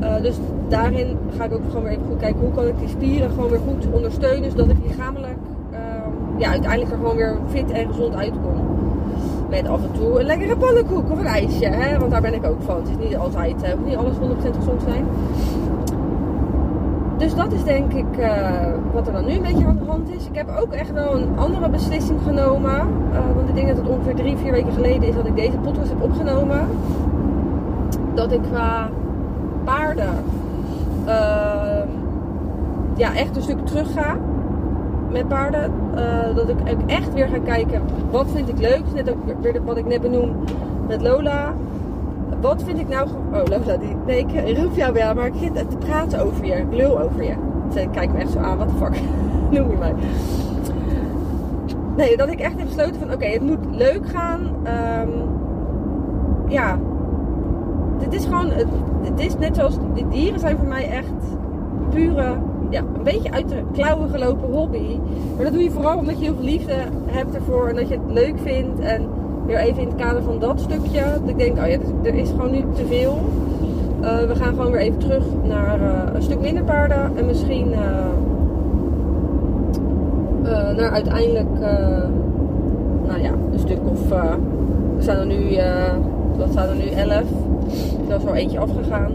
Eh, 0.00 0.22
dus 0.22 0.36
daarin 0.68 1.18
ga 1.36 1.44
ik 1.44 1.52
ook 1.52 1.62
gewoon 1.68 1.82
weer 1.82 1.92
even 1.92 2.06
goed 2.06 2.18
kijken. 2.18 2.40
Hoe 2.40 2.54
kan 2.54 2.66
ik 2.66 2.78
die 2.78 2.88
spieren 2.88 3.30
gewoon 3.30 3.50
weer 3.50 3.60
goed 3.68 3.86
ondersteunen. 3.92 4.50
Zodat 4.50 4.68
ik 4.68 4.76
lichamelijk 4.86 5.38
ehm, 5.72 6.38
ja, 6.38 6.50
uiteindelijk 6.50 6.90
er 6.90 6.96
gewoon 6.96 7.16
weer 7.16 7.36
fit 7.48 7.70
en 7.70 7.86
gezond 7.86 8.14
uitkom. 8.14 8.54
Met 9.50 9.68
af 9.68 9.80
en 9.82 9.92
toe 9.92 10.20
een 10.20 10.26
lekkere 10.26 10.56
pannenkoek 10.56 11.10
of 11.10 11.18
een 11.18 11.26
ijsje. 11.26 11.66
Hè? 11.66 11.98
Want 11.98 12.10
daar 12.10 12.20
ben 12.20 12.34
ik 12.34 12.46
ook 12.46 12.62
van. 12.62 12.76
Het 12.76 12.88
is 12.88 13.08
niet 13.08 13.16
altijd, 13.16 13.56
niet 13.86 13.96
alles 13.96 14.14
100% 14.16 14.56
gezond 14.56 14.82
zijn. 14.82 15.04
Dus 17.18 17.34
dat 17.34 17.52
is 17.52 17.64
denk 17.64 17.92
ik 17.92 18.16
eh, 18.18 18.72
wat 18.92 19.06
er 19.06 19.12
dan 19.12 19.24
nu 19.24 19.32
een 19.32 19.42
beetje 19.42 19.66
aan 19.66 19.78
de 19.78 19.90
hand 19.90 20.08
is. 20.08 20.26
Ik 20.26 20.34
heb 20.34 20.48
ook 20.60 20.72
echt 20.72 20.92
wel 20.92 21.14
een 21.14 21.38
andere 21.38 21.68
beslissing 21.68 22.20
genomen. 22.22 22.80
Eh, 23.12 23.34
want 23.34 23.48
ik 23.48 23.54
denk 23.54 23.68
dat 23.68 23.76
het 23.76 23.88
ongeveer 23.88 24.14
drie, 24.14 24.36
vier 24.36 24.52
weken 24.52 24.72
geleden 24.72 25.08
is 25.08 25.14
dat 25.14 25.26
ik 25.26 25.36
deze 25.36 25.56
podcast 25.56 25.88
heb 25.88 26.02
opgenomen. 26.02 26.68
Dat 28.14 28.32
ik 28.32 28.42
qua 28.42 28.90
paarden 29.64 30.14
ehm, 31.04 31.88
ja, 32.96 33.14
echt 33.14 33.36
een 33.36 33.42
stuk 33.42 33.66
terug 33.66 33.92
ga 33.92 34.16
met 35.10 35.28
paarden. 35.28 35.72
Eh, 35.94 36.34
dat 36.34 36.48
ik 36.48 36.56
ook 36.60 36.80
echt 36.86 37.12
weer 37.14 37.28
ga 37.28 37.38
kijken 37.38 37.82
wat 38.10 38.26
vind 38.34 38.48
ik 38.48 38.58
leuk. 38.58 38.82
Net 38.94 39.10
ook 39.10 39.40
weer 39.40 39.64
wat 39.64 39.76
ik 39.76 39.86
net 39.86 40.00
benoem 40.00 40.36
met 40.88 41.02
Lola. 41.02 41.54
Wat 42.40 42.62
vind 42.62 42.78
ik 42.78 42.88
nou... 42.88 43.08
Oh, 43.32 43.42
Lola, 43.44 43.76
die... 43.76 43.96
nee, 44.06 44.18
ik 44.18 44.58
roep 44.58 44.76
jou 44.76 44.92
wel, 44.92 45.14
maar 45.14 45.26
ik 45.26 45.34
zit 45.40 45.54
te 45.54 45.76
praten 45.76 46.20
over 46.24 46.44
je. 46.44 46.52
Ik 46.52 46.66
lul 46.70 47.00
over 47.00 47.24
je. 47.24 47.34
Ze 47.72 47.86
kijkt 47.92 48.12
me 48.12 48.18
echt 48.18 48.30
zo 48.30 48.38
aan, 48.38 48.58
wat 48.58 48.68
de 48.68 48.74
fuck 48.74 49.00
noem 49.50 49.70
je 49.70 49.76
mij? 49.76 49.94
Nee, 51.96 52.16
dat 52.16 52.28
ik 52.28 52.40
echt 52.40 52.58
heb 52.58 52.66
besloten 52.66 53.00
van, 53.00 53.12
oké, 53.12 53.26
het 53.26 53.42
moet 53.42 53.66
leuk 53.70 54.08
gaan. 54.08 54.50
Ehm, 54.62 55.08
ja, 56.48 56.78
dit 57.98 58.14
is 58.14 58.24
gewoon... 58.24 58.50
Het, 58.50 58.68
het 59.02 59.20
is 59.20 59.38
net 59.38 59.56
zoals... 59.56 59.78
De 59.94 60.08
dieren 60.08 60.40
zijn 60.40 60.56
voor 60.56 60.68
mij 60.68 60.88
echt 60.88 61.36
pure... 61.90 62.36
Ja, 62.70 62.80
een 62.80 63.02
beetje 63.02 63.30
uit 63.30 63.48
de 63.48 63.62
klauwen 63.72 64.10
gelopen 64.10 64.50
hobby. 64.52 64.98
Maar 65.36 65.44
dat 65.44 65.52
doe 65.52 65.62
je 65.62 65.70
vooral 65.70 65.98
omdat 65.98 66.18
je 66.18 66.24
heel 66.24 66.34
veel 66.34 66.44
liefde 66.44 66.74
hebt 67.06 67.34
ervoor. 67.34 67.68
En 67.68 67.74
dat 67.74 67.88
je 67.88 67.94
het 67.94 68.12
leuk 68.12 68.38
vindt. 68.38 68.80
En 68.80 69.08
weer 69.46 69.58
even 69.58 69.82
in 69.82 69.88
het 69.88 69.96
kader 69.96 70.22
van 70.22 70.38
dat 70.38 70.60
stukje. 70.60 71.04
Ik 71.26 71.38
denk, 71.38 71.58
oh 71.58 71.66
ja, 71.66 71.78
er 72.02 72.14
is 72.14 72.30
gewoon 72.30 72.50
nu 72.50 72.64
te 72.74 72.86
veel. 72.86 73.18
Eh, 74.00 74.18
we 74.18 74.34
gaan 74.34 74.54
gewoon 74.54 74.70
weer 74.70 74.80
even 74.80 74.98
terug 74.98 75.24
naar 75.42 75.80
eh, 75.80 76.14
een 76.14 76.22
stuk 76.22 76.40
minder 76.40 76.64
paarden. 76.64 77.16
En 77.16 77.26
misschien 77.26 77.72
eh, 77.72 77.80
naar 80.76 80.90
uiteindelijk, 80.90 81.58
nou 83.06 83.22
ja, 83.22 83.32
een 83.52 83.58
stuk 83.58 83.78
of. 83.90 84.08
we 84.96 85.02
zijn 85.02 85.18
er 85.18 85.26
nu, 85.26 85.58
wat 86.36 86.52
zijn 86.52 86.68
er 86.68 86.76
nu? 86.76 86.88
11. 86.88 87.22
Er 88.08 88.16
is 88.16 88.26
al 88.26 88.34
eentje 88.34 88.58
afgegaan. 88.58 89.12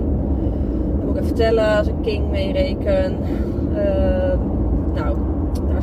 Dat 0.97 1.05
moet 1.05 1.09
ik 1.09 1.15
even 1.15 1.27
vertellen, 1.27 1.77
als 1.77 1.87
ik 1.87 1.93
King 2.01 2.29
meereken. 2.31 3.15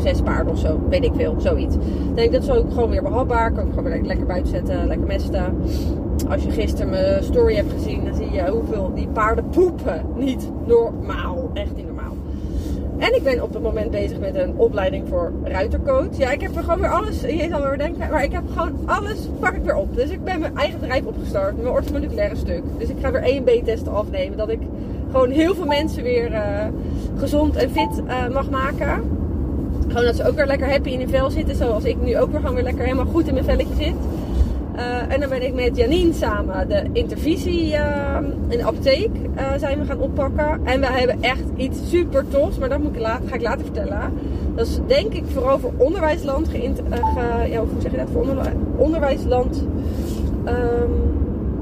Zes 0.01 0.21
paarden 0.21 0.53
of 0.53 0.59
zo, 0.59 0.81
weet 0.89 1.05
ik 1.05 1.13
veel, 1.17 1.35
zoiets. 1.39 1.77
Denk 2.15 2.33
dat 2.33 2.43
is 2.43 2.51
ook 2.51 2.73
gewoon 2.73 2.91
weer 2.91 3.03
behapbaar. 3.03 3.53
Kan 3.53 3.67
ik 3.67 3.73
gewoon 3.75 4.07
lekker 4.07 4.27
buiten 4.27 4.51
zetten, 4.51 4.87
lekker 4.87 5.07
mesten. 5.07 5.57
Als 6.29 6.43
je 6.43 6.51
gisteren 6.51 6.91
mijn 6.91 7.25
story 7.25 7.55
hebt 7.55 7.73
gezien, 7.73 8.05
dan 8.05 8.15
zie 8.15 8.31
je 8.31 8.51
hoeveel 8.51 8.93
die 8.95 9.09
paarden 9.09 9.49
poepen. 9.49 10.05
Niet 10.17 10.51
normaal, 10.67 11.51
echt 11.55 11.77
niet 11.77 11.87
normaal. 11.87 12.17
En 12.99 13.15
ik 13.15 13.23
ben 13.23 13.43
op 13.43 13.53
het 13.53 13.63
moment 13.63 13.91
bezig 13.91 14.19
met 14.19 14.35
een 14.35 14.55
opleiding 14.57 15.09
voor 15.09 15.33
ruitercoach. 15.43 16.17
Ja, 16.17 16.31
ik 16.31 16.41
heb 16.41 16.57
gewoon 16.57 16.81
weer 16.81 16.91
alles, 16.91 17.21
je 17.21 17.47
zal 17.51 17.63
weer 17.63 17.79
denken, 17.79 18.11
maar 18.11 18.25
ik 18.25 18.33
heb 18.33 18.43
gewoon 18.57 18.73
alles, 18.85 19.29
pak 19.41 19.55
ik 19.55 19.63
weer 19.63 19.77
op. 19.77 19.95
Dus 19.95 20.11
ik 20.11 20.25
ben 20.25 20.41
mijn 20.41 20.57
eigen 20.57 20.81
bedrijf 20.81 21.05
opgestart, 21.05 21.57
mijn 21.57 21.75
orthomoleculaire 21.75 22.37
stuk. 22.37 22.63
Dus 22.79 22.89
ik 22.89 22.97
ga 23.01 23.11
weer 23.11 23.23
E 23.23 23.37
en 23.37 23.45
B-testen 23.45 23.93
afnemen, 23.93 24.39
dat 24.39 24.49
ik 24.49 24.61
gewoon 25.11 25.31
heel 25.31 25.55
veel 25.55 25.67
mensen 25.67 26.03
weer 26.03 26.33
eh, 26.33 26.67
gezond 27.17 27.57
en 27.57 27.71
fit 27.71 28.03
eh, 28.07 28.29
mag 28.29 28.51
maken. 28.51 29.18
Gewoon 29.89 30.05
dat 30.05 30.17
ze 30.17 30.29
ook 30.29 30.35
weer 30.37 30.47
lekker 30.47 30.71
happy 30.71 30.89
in 30.91 30.99
hun 30.99 31.09
vel 31.09 31.31
zitten, 31.31 31.57
zoals 31.57 31.85
ik 31.85 31.97
nu 32.03 32.19
ook 32.19 32.31
weer 32.31 32.41
gewoon 32.41 32.55
weer 32.55 32.65
lekker 32.65 32.85
helemaal 32.85 33.07
goed 33.07 33.27
in 33.27 33.33
mijn 33.35 33.45
velletje 33.45 33.75
zit. 33.85 33.95
Eh, 34.75 35.15
en 35.15 35.21
dan 35.21 35.29
ben 35.29 35.43
ik 35.47 35.55
met 35.55 35.77
Janine 35.77 36.13
samen 36.13 36.69
de 36.69 36.83
intervisie 36.93 37.75
eh, 37.75 38.17
in 38.49 38.59
de 38.59 38.65
apotheek 38.65 39.11
eh, 39.35 39.45
zijn 39.59 39.79
we 39.79 39.85
gaan 39.85 39.99
oppakken. 40.01 40.61
En 40.65 40.81
we 40.81 40.87
hebben 40.87 41.17
echt 41.23 41.43
iets 41.57 41.79
super 41.91 42.25
tofs, 42.29 42.59
maar 42.59 42.69
dat 42.69 42.79
moet 42.83 42.95
ik 42.95 43.01
later, 43.01 43.29
ga 43.29 43.35
ik 43.35 43.43
later 43.43 43.65
vertellen. 43.65 44.01
Dat 44.55 44.67
is 44.67 44.79
denk 44.87 45.13
ik 45.13 45.25
vooral 45.33 45.59
voor 45.59 45.73
onderwijsland 45.77 46.53
eh, 46.53 46.61
ge- 47.15 47.51
ja, 47.51 47.59
hoe 47.59 47.69
zeg 47.81 47.91
je 47.91 47.97
dat? 47.97 48.09
Voor 48.13 48.21
onder, 48.21 48.37
onderwijsland 48.77 49.65
ehm, 50.45 50.91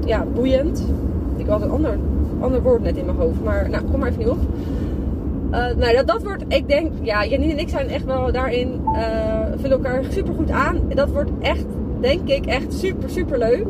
ja, 0.05 0.25
boeiend. 0.35 0.83
Ik 1.37 1.47
had 1.47 1.61
een 1.61 1.69
ander, 1.69 1.97
ander 2.39 2.61
woord 2.61 2.81
net 2.83 2.97
in 2.97 3.05
mijn 3.05 3.17
hoofd, 3.17 3.43
maar 3.43 3.69
nou, 3.69 3.83
kom 3.91 3.99
maar 3.99 4.09
even 4.09 4.19
niet 4.19 4.29
op. 4.29 4.37
Eh, 5.51 5.75
nou, 5.77 5.95
dat, 5.95 6.07
dat 6.07 6.23
wordt, 6.23 6.43
ik 6.47 6.67
denk, 6.67 6.91
ja, 7.01 7.25
Janine 7.25 7.51
en 7.51 7.59
ik 7.59 7.69
zijn 7.69 7.89
echt 7.89 8.05
wel 8.05 8.31
daarin, 8.31 8.81
eh 8.93 9.45
vullen 9.55 9.77
elkaar 9.77 10.03
super 10.09 10.33
goed 10.33 10.51
aan. 10.51 10.81
Dat 10.95 11.09
wordt 11.09 11.31
echt, 11.39 11.65
denk 11.99 12.27
ik, 12.29 12.45
echt 12.45 12.73
super, 12.73 13.09
super 13.09 13.37
leuk. 13.37 13.65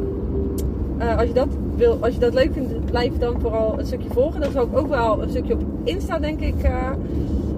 Eh, 0.97 1.17
als, 1.17 1.27
je 1.27 1.33
dat 1.33 1.47
wil, 1.75 1.97
als 2.01 2.13
je 2.13 2.19
dat 2.19 2.33
leuk 2.33 2.53
vindt, 2.53 2.85
blijf 2.85 3.17
dan 3.17 3.41
vooral 3.41 3.79
een 3.79 3.85
stukje 3.85 4.09
volgen. 4.09 4.41
Dan 4.41 4.51
zal 4.51 4.63
ik 4.63 4.77
ook 4.77 4.87
wel 4.87 5.21
een 5.21 5.29
stukje 5.29 5.53
op 5.53 5.61
Insta, 5.83 6.19
denk 6.19 6.39
ik, 6.39 6.55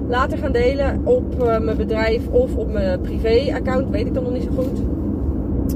later 0.08 0.38
gaan 0.38 0.52
delen. 0.52 1.02
Op 1.04 1.38
mijn 1.38 1.78
bedrijf 1.78 2.28
of 2.28 2.56
op 2.56 2.72
mijn 2.72 3.02
privé-account, 3.02 3.90
weet 3.90 4.06
ik 4.06 4.14
dan 4.14 4.24
nog 4.24 4.34
niet 4.34 4.44
zo 4.44 4.50
goed. 4.56 4.80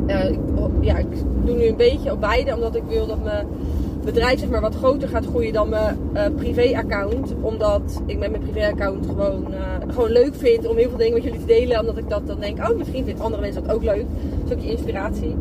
Ik, 0.08 0.40
ja, 0.82 0.98
ik 0.98 1.08
doe 1.46 1.56
nu 1.56 1.66
een 1.66 1.76
beetje 1.76 2.12
op 2.12 2.20
beide, 2.20 2.56
omdat 2.56 2.76
ik 2.76 2.84
wil 2.88 3.08
dat 3.08 3.24
mijn 3.24 3.48
bedrijf 4.06 4.40
zeg 4.40 4.50
maar, 4.50 4.62
wat 4.62 4.76
groter 4.76 5.08
gaat 5.08 5.26
groeien 5.26 5.54
dan 5.54 5.70
mijn 5.70 5.98
eh, 6.14 6.26
privé-account. 6.36 7.34
Omdat 7.42 8.02
ik 8.06 8.18
met 8.20 8.32
mijn 8.32 8.44
privé-account 8.44 9.06
gewoon, 9.06 9.54
eh, 9.54 9.60
gewoon 9.88 10.10
leuk 10.10 10.36
vind 10.36 10.68
om 10.68 10.78
heel 10.78 10.90
veel 10.90 10.98
dingen 10.98 11.14
met 11.14 11.24
jullie 11.24 11.40
te 11.40 11.46
delen. 11.46 11.80
Omdat 11.80 11.98
ik 11.98 12.10
dat 12.10 12.28
dan 12.28 12.40
denk, 12.40 12.58
oh 12.70 12.78
misschien 12.78 13.06
vinden 13.06 13.24
andere 13.24 13.42
mensen 13.42 13.64
dat 13.64 13.76
ook 13.76 13.84
leuk. 13.84 14.06
Een 14.06 14.42
stukje 14.46 14.70
inspiratie. 14.70 15.36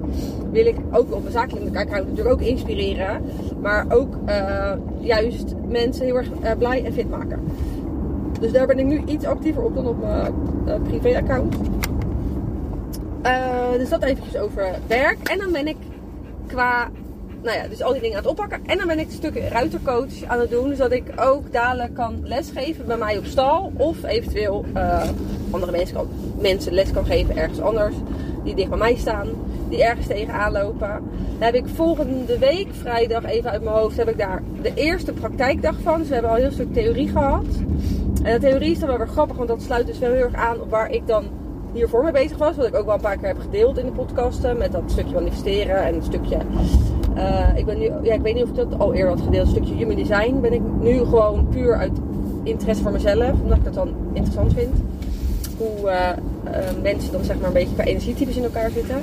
Wil 0.50 0.66
ik 0.66 0.76
ook 0.90 1.14
op 1.14 1.20
mijn 1.20 1.32
zakelijke 1.32 1.78
account 1.78 2.08
natuurlijk 2.08 2.34
ook 2.34 2.48
inspireren. 2.48 3.22
Maar 3.60 3.86
ook 3.88 4.14
eh, 4.24 4.72
juist 5.00 5.54
mensen 5.68 6.04
heel 6.04 6.16
erg 6.16 6.58
blij 6.58 6.84
en 6.84 6.92
fit 6.92 7.10
maken. 7.10 7.40
Dus 8.40 8.52
daar 8.52 8.66
ben 8.66 8.78
ik 8.78 8.86
nu 8.86 9.02
iets 9.06 9.24
actiever 9.24 9.62
op 9.62 9.74
dan 9.74 9.86
op 9.86 10.00
mijn 10.00 10.82
privé-account. 10.82 11.56
Dus 13.78 13.88
dat 13.88 14.02
eventjes 14.02 14.36
over 14.36 14.66
werk. 14.86 15.28
En 15.28 15.38
dan 15.38 15.52
ben 15.52 15.66
ik 15.66 15.76
qua, 16.46 16.90
nou 17.42 17.56
ja, 17.56 17.68
dus 17.68 17.82
al 17.82 17.92
die 17.92 18.00
dingen 18.00 18.16
aan 18.16 18.22
het 18.22 18.32
oppakken. 18.32 18.60
En 18.66 18.78
dan 18.78 18.86
ben 18.86 18.98
ik 18.98 19.06
een 19.06 19.12
stuk 19.12 19.36
ruitercoach 19.48 20.24
aan 20.26 20.40
het 20.40 20.50
doen. 20.50 20.76
Zodat 20.76 20.92
ik 20.92 21.04
ook 21.16 21.52
dadelijk 21.52 21.94
kan 21.94 22.20
lesgeven 22.24 22.86
bij 22.86 22.96
mij 22.96 23.18
op 23.18 23.24
stal. 23.24 23.72
Of 23.76 24.02
eventueel 24.04 24.64
eh, 24.74 25.08
andere 25.50 25.72
mensen, 25.72 25.96
kan, 25.96 26.08
mensen 26.40 26.72
les 26.72 26.90
kan 26.90 27.04
geven 27.04 27.36
ergens 27.36 27.60
anders. 27.60 27.94
Die 28.44 28.54
dicht 28.54 28.68
bij 28.68 28.78
mij 28.78 28.96
staan. 28.96 29.28
Die 29.68 29.84
ergens 29.84 30.06
tegenaan 30.06 30.52
lopen. 30.52 31.00
Daar 31.38 31.52
heb 31.52 31.54
ik 31.54 31.74
volgende 31.74 32.38
week, 32.38 32.68
vrijdag 32.72 33.24
even 33.24 33.50
uit 33.50 33.62
mijn 33.62 33.76
hoofd, 33.76 33.96
heb 33.96 34.08
ik 34.08 34.18
daar 34.18 34.42
de 34.62 34.74
eerste 34.74 35.12
praktijkdag 35.12 35.76
van. 35.82 35.98
Dus 35.98 36.08
we 36.08 36.12
hebben 36.12 36.30
al 36.30 36.36
een 36.36 36.42
heel 36.42 36.52
stuk 36.52 36.72
theorie 36.72 37.08
gehad. 37.08 37.46
En 38.22 38.40
de 38.40 38.46
theorie 38.46 38.70
is 38.70 38.78
dan 38.78 38.88
wel 38.88 38.98
weer 38.98 39.08
grappig, 39.08 39.36
want 39.36 39.48
dat 39.48 39.62
sluit 39.62 39.86
dus 39.86 39.98
wel 39.98 40.12
heel 40.12 40.22
erg 40.22 40.34
aan 40.34 40.60
op 40.60 40.70
waar 40.70 40.90
ik 40.90 41.06
dan 41.06 41.24
hiervoor 41.72 42.02
mee 42.02 42.12
bezig 42.12 42.36
was. 42.36 42.56
Wat 42.56 42.66
ik 42.66 42.74
ook 42.74 42.86
wel 42.86 42.94
een 42.94 43.00
paar 43.00 43.16
keer 43.16 43.28
heb 43.28 43.40
gedeeld 43.40 43.78
in 43.78 43.86
de 43.86 43.92
podcasten. 43.92 44.58
Met 44.58 44.72
dat 44.72 44.82
stukje 44.86 45.14
manifesteren 45.14 45.76
en 45.76 45.94
een 45.94 46.02
stukje. 46.02 46.38
Eh, 47.14 47.58
ik, 47.58 47.66
ben 47.66 47.78
nu, 47.78 47.90
ja, 48.02 48.14
ik 48.14 48.20
weet 48.20 48.34
niet 48.34 48.42
of 48.42 48.48
ik 48.48 48.54
dat 48.54 48.78
al 48.78 48.94
eerder 48.94 49.10
had 49.10 49.20
gedeeld. 49.20 49.46
Een 49.46 49.52
stukje 49.52 49.74
human 49.74 49.96
design 49.96 50.40
ben 50.40 50.52
ik 50.52 50.60
nu 50.80 50.98
gewoon 50.98 51.48
puur 51.48 51.76
uit 51.76 51.92
interesse 52.42 52.82
voor 52.82 52.92
mezelf. 52.92 53.40
Omdat 53.42 53.58
ik 53.58 53.64
dat 53.64 53.74
dan 53.74 53.94
interessant 54.12 54.52
vind. 54.52 54.74
Hoe 55.58 55.88
eh, 55.88 56.10
eh, 56.10 56.16
mensen 56.82 57.12
dan 57.12 57.24
zeg 57.24 57.36
maar 57.36 57.46
een 57.46 57.52
beetje 57.52 57.74
qua 57.74 57.84
energietypes 57.84 58.36
in 58.36 58.44
elkaar 58.44 58.70
zitten. 58.70 58.96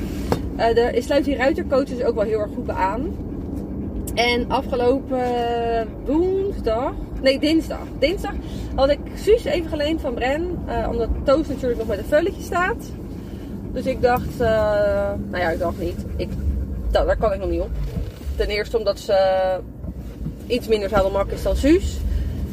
De, 0.56 0.90
ik 0.94 1.04
sluit 1.04 1.26
die 1.26 1.38
dus 1.86 2.04
ook 2.04 2.16
wel 2.16 2.24
heel 2.24 2.40
erg 2.40 2.50
goed 2.56 2.66
bij 2.66 2.76
aan. 2.76 3.08
En 4.16 4.50
afgelopen 4.50 5.24
woensdag, 6.06 6.94
nee 7.22 7.40
dinsdag, 7.40 7.88
dinsdag 8.00 8.34
had 8.76 8.90
ik 8.90 9.00
Suus 9.16 9.44
even 9.44 9.70
geleend 9.70 10.02
van 10.02 10.14
Bren. 10.14 10.58
omdat 10.90 11.08
Toos 11.24 11.48
natuurlijk 11.48 11.80
nog 11.80 11.88
met 11.88 11.98
een 11.98 12.06
vulletje 12.06 12.42
staat. 12.42 12.92
Dus 13.72 13.86
ik 13.86 14.02
dacht, 14.02 14.38
nou 14.38 15.38
ja 15.38 15.50
ik 15.50 15.60
dacht 15.60 15.80
niet. 15.80 16.06
Ik, 16.16 16.30
dat, 16.92 17.06
daar 17.06 17.18
kan 17.18 17.34
ik 17.34 17.40
nog 17.40 17.50
niet 17.50 17.62
op. 17.62 17.70
Ten 18.40 18.48
eerste 18.48 18.78
omdat 18.78 19.00
ze 19.00 19.16
iets 20.48 20.68
minder 20.68 20.90
zadelmak 20.90 21.32
is 21.32 21.44
dan 21.44 21.56
Suus. 21.56 21.98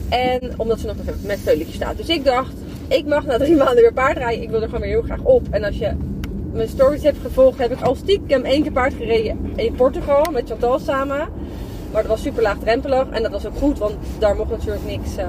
En 0.09 0.53
omdat 0.57 0.81
ze 0.81 0.87
nog 0.87 0.97
met- 1.23 1.41
vulletje 1.41 1.73
staat. 1.73 1.97
Dus 1.97 2.09
ik 2.09 2.25
dacht, 2.25 2.53
ik 2.89 3.07
mag 3.07 3.25
na 3.27 3.39
drie 3.39 3.57
maanden 3.57 3.77
weer 3.77 3.93
paardrijden. 3.93 4.43
Ik 4.43 4.51
wil 4.51 4.61
er 4.61 4.67
gewoon 4.67 4.81
weer 4.81 4.91
heel 4.91 5.03
graag 5.03 5.23
op. 5.23 5.47
En 5.51 5.65
als 5.65 5.79
je 5.79 5.93
mijn 6.53 6.69
stories 6.69 7.03
hebt 7.03 7.17
gevolgd, 7.23 7.59
heb 7.59 7.73
ik 7.73 7.81
al 7.81 7.95
stiekem 7.95 8.45
één 8.45 8.63
keer 8.63 8.73
paard 8.73 8.95
gereden 8.95 9.53
in 9.57 9.75
Portugal 9.75 10.25
met 10.33 10.49
Chantal 10.49 10.79
samen. 10.79 11.29
Maar 11.93 12.03
dat 12.03 12.11
was 12.11 12.23
super 12.23 12.43
laagdrempelig 12.43 13.09
en 13.11 13.23
dat 13.23 13.33
was 13.33 13.47
ook 13.47 13.57
goed, 13.59 13.79
want 13.79 13.95
daar 14.19 14.37
mocht 14.37 14.51
natuurlijk 14.51 14.85
niks. 14.87 15.17
eh, 15.17 15.25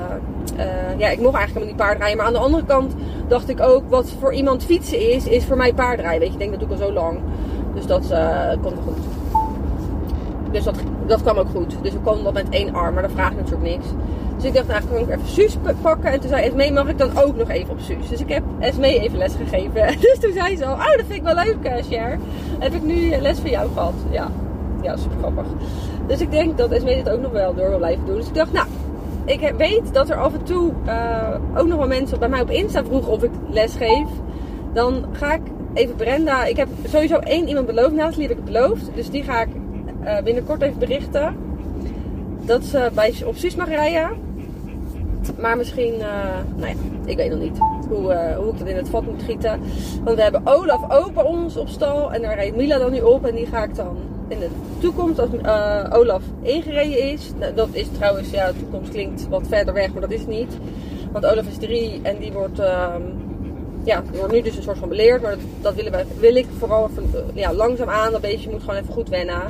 eh, 0.56 1.00
ja, 1.00 1.10
ik 1.10 1.20
mocht 1.20 1.36
eigenlijk 1.36 1.48
helemaal 1.48 1.66
niet 1.68 1.76
paardrijden. 1.76 2.18
Maar 2.18 2.26
aan 2.26 2.34
de 2.34 2.40
andere 2.40 2.66
kant 2.66 2.94
dacht 3.28 3.50
ik 3.50 3.62
ook, 3.62 3.84
wat 3.90 4.10
voor 4.20 4.34
iemand 4.34 4.64
fietsen 4.64 5.12
is, 5.12 5.26
is 5.28 5.44
voor 5.46 5.58
mij 5.58 5.74
paardrijden. 5.74 6.20
Weet 6.20 6.28
je, 6.28 6.34
ik 6.34 6.40
denk 6.40 6.52
dat 6.52 6.60
doe 6.60 6.70
ik 6.70 6.82
al 6.82 6.88
zo 6.88 6.94
lang. 6.94 7.20
Dus 7.76 7.86
dat 7.86 8.12
eh, 8.12 8.50
komt 8.62 8.78
goed. 8.86 8.98
Dus 10.58 10.66
dat, 10.66 10.76
dat 11.08 11.22
kwam 11.22 11.38
ook 11.38 11.50
goed. 11.56 11.76
Dus 11.82 11.94
we 11.94 12.00
konden 12.00 12.24
dat 12.24 12.34
met 12.34 12.50
één 12.50 12.76
arm, 12.76 12.94
maar 12.94 13.04
dat 13.04 13.12
vraagt 13.12 13.36
natuurlijk 13.36 13.64
niks. 13.64 13.86
Dus 14.36 14.46
ik 14.46 14.54
dacht, 14.54 14.68
nou 14.68 14.82
kan 14.92 14.98
ik 14.98 15.10
even 15.10 15.28
Suus 15.28 15.58
pakken. 15.82 16.12
En 16.12 16.20
toen 16.20 16.30
zei 16.30 16.44
Esmee, 16.44 16.72
mag 16.72 16.88
ik 16.88 16.98
dan 16.98 17.18
ook 17.18 17.36
nog 17.36 17.50
even 17.50 17.70
op 17.70 17.80
Suus? 17.80 18.10
Dus 18.10 18.20
ik 18.20 18.30
heb 18.30 18.44
Esmee 18.60 19.00
even 19.00 19.18
les 19.18 19.34
gegeven. 19.34 19.88
Dus 20.02 20.18
toen 20.20 20.34
zei 20.34 20.58
ze 20.58 20.66
al, 20.66 20.74
oh 20.74 20.80
dat 20.80 21.06
vind 21.08 21.14
ik 21.14 21.24
wel 21.24 21.36
leuk, 21.36 21.64
eh, 21.64 21.84
Cher. 21.84 22.20
Heb 22.60 22.74
ik 22.74 22.84
nu 22.84 23.16
les 23.22 23.40
van 23.40 23.50
jou 23.50 23.70
gehad? 23.74 23.94
Ja, 24.10 24.28
ja 24.82 24.96
super 24.96 25.18
grappig. 25.18 25.46
Dus 26.08 26.22
ik 26.22 26.32
denk 26.32 26.58
dat 26.58 26.72
Esmee 26.72 26.96
dit 26.96 27.10
ook 27.10 27.22
nog 27.22 27.32
wel 27.32 27.56
door 27.56 27.70
wil 27.70 27.78
blijven 27.78 28.06
doen. 28.06 28.16
Dus 28.16 28.28
ik 28.28 28.34
dacht, 28.34 28.54
nou, 28.54 28.68
ik 29.26 29.54
weet 29.58 29.94
dat 29.94 30.10
er 30.10 30.18
af 30.18 30.34
en 30.34 30.44
toe 30.44 30.72
eh, 30.86 31.36
ook 31.56 31.68
nog 31.68 31.78
wel 31.78 31.88
mensen 31.88 32.20
bij 32.20 32.30
mij 32.30 32.42
op 32.42 32.50
Insta 32.50 32.84
vroegen 32.84 33.12
of 33.12 33.24
ik 33.24 33.32
les 33.50 33.76
geef. 33.76 34.08
Dan 34.74 35.06
ga 35.12 35.34
ik 35.34 35.42
even 35.74 35.96
Brenda. 35.96 36.46
Ik 36.46 36.58
heb 36.58 36.68
sowieso 36.88 37.16
één 37.16 37.48
iemand 37.48 37.66
beloofd. 37.66 37.94
Nathalie 37.94 38.28
heb 38.28 38.38
ik 38.38 38.44
beloofd. 38.44 38.90
Dus 38.96 39.10
die 39.10 39.24
ga 39.24 39.42
ik 39.42 39.50
eh, 40.08 40.24
binnenkort 40.24 40.62
even 40.62 40.80
berichten. 40.80 41.36
Dat 42.46 42.64
ze 42.64 42.90
bij, 42.94 43.14
op 43.26 43.36
mag 43.58 43.68
rijden. 43.68 44.10
Maar 45.40 45.58
misschien, 45.58 45.94
eh, 45.94 46.08
nou 46.56 46.68
ja, 46.68 46.76
ik 47.06 47.18
weet 47.18 47.30
nog 47.30 47.40
niet 47.40 47.58
hoe, 47.90 48.14
eh, 48.14 48.38
hoe 48.38 48.52
ik 48.52 48.60
dat 48.60 48.68
in 48.68 48.76
het 48.76 48.90
vat 48.90 49.06
moet 49.06 49.24
gieten. 49.24 49.60
Want 50.04 50.16
we 50.16 50.22
hebben 50.22 50.42
Olaf 50.44 50.92
ook 50.92 51.14
bij 51.14 51.24
ons 51.24 51.58
op 51.58 51.68
stal. 51.68 52.14
En 52.14 52.22
daar 52.22 52.36
rijdt 52.36 52.56
Mila 52.56 52.78
dan 52.78 52.92
nu 52.92 53.02
op. 53.02 53.26
En 53.26 53.36
die 53.36 53.46
ga 53.46 53.64
ik 53.64 53.76
dan 53.76 53.98
in 54.28 54.40
de 54.40 54.50
toekomst, 54.80 55.20
als 55.20 55.30
eh, 55.42 55.90
Olaf 55.92 56.22
ingereden 56.42 57.12
is. 57.12 57.32
Nou, 57.40 57.54
dat 57.54 57.70
is 57.72 57.88
trouwens, 57.98 58.30
ja, 58.30 58.48
de 58.48 58.60
toekomst 58.60 58.92
klinkt 58.92 59.28
wat 59.28 59.44
verder 59.48 59.74
weg, 59.74 59.92
maar 59.92 60.02
dat 60.02 60.12
is 60.12 60.26
niet. 60.26 60.58
Want 61.12 61.26
Olaf 61.26 61.48
is 61.48 61.58
drie 61.58 62.00
en 62.04 62.18
die 62.20 62.32
wordt, 62.32 62.60
ehm, 62.60 63.02
ja, 63.84 64.04
wordt 64.14 64.34
nu 64.34 64.42
dus 64.42 64.58
een 64.58 64.64
soort 64.64 64.78
van 64.78 64.90
beleerd. 64.90 65.22
Maar 65.22 65.32
dat, 65.32 65.40
dat 65.62 65.76
willen 65.76 65.92
wij, 65.92 66.06
wil 66.20 66.36
ik 66.36 66.46
vooral 66.58 66.90
eh, 66.96 67.20
ja, 67.34 67.54
langzaam 67.54 67.90
aan. 67.90 68.12
Dat 68.12 68.22
beestje 68.22 68.50
moet 68.50 68.62
gewoon 68.62 68.76
even 68.76 68.94
goed 68.94 69.10
wennen. 69.10 69.42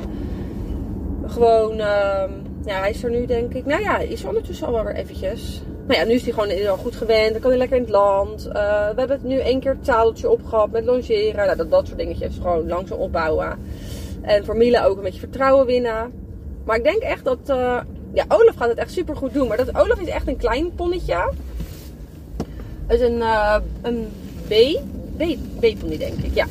Gewoon, 1.28 1.70
ehm, 1.80 2.30
ja, 2.64 2.78
hij 2.78 2.90
is 2.90 3.04
er 3.04 3.10
nu 3.10 3.26
denk 3.26 3.54
ik. 3.54 3.66
Nou 3.66 3.82
ja, 3.82 3.98
is 3.98 4.24
ondertussen 4.24 4.66
al 4.66 4.72
wel 4.72 4.84
weer 4.84 4.94
eventjes. 4.94 5.62
Maar 5.86 5.96
ja, 5.96 6.04
nu 6.04 6.12
is 6.12 6.22
hij 6.22 6.32
gewoon 6.32 6.68
al 6.68 6.76
goed 6.76 6.96
gewend. 6.96 7.32
Dan 7.32 7.40
kan 7.40 7.50
hij 7.50 7.58
lekker 7.58 7.76
in 7.76 7.82
het 7.82 7.92
land. 7.92 8.46
Eh, 8.46 8.52
we 8.88 8.98
hebben 8.98 9.16
het 9.16 9.24
nu 9.24 9.38
één 9.38 9.60
keer 9.60 9.70
het 9.70 9.84
tadeltje 9.84 10.30
opgehad 10.30 10.70
met 10.70 10.84
longeren. 10.84 11.36
Nou, 11.36 11.56
dat, 11.56 11.70
dat 11.70 11.86
soort 11.86 11.98
dingetjes. 11.98 12.36
Gewoon 12.36 12.68
langzaam 12.68 12.98
opbouwen. 12.98 13.58
En 14.22 14.44
voor 14.44 14.56
Mila 14.56 14.84
ook 14.84 14.96
een 14.96 15.02
beetje 15.02 15.18
vertrouwen 15.20 15.66
winnen. 15.66 16.12
Maar 16.64 16.76
ik 16.76 16.84
denk 16.84 17.02
echt 17.02 17.24
dat... 17.24 17.38
eh, 17.46 17.80
ja, 18.12 18.24
Olaf 18.28 18.54
gaat 18.56 18.68
het 18.68 18.78
echt 18.78 18.92
super 18.92 19.16
goed 19.16 19.32
doen. 19.34 19.48
Maar 19.48 19.56
dat, 19.56 19.76
Olaf 19.76 20.00
is 20.00 20.08
echt 20.08 20.28
een 20.28 20.36
klein 20.36 20.74
ponnetje. 20.74 21.32
Het 22.86 23.00
is 23.00 23.08
een, 23.08 23.22
eh, 23.22 23.56
een 23.82 24.08
B. 24.48 24.52
B, 25.16 25.22
B-pony 25.60 25.98
denk 25.98 26.18
ik, 26.18 26.34
ja. 26.34 26.46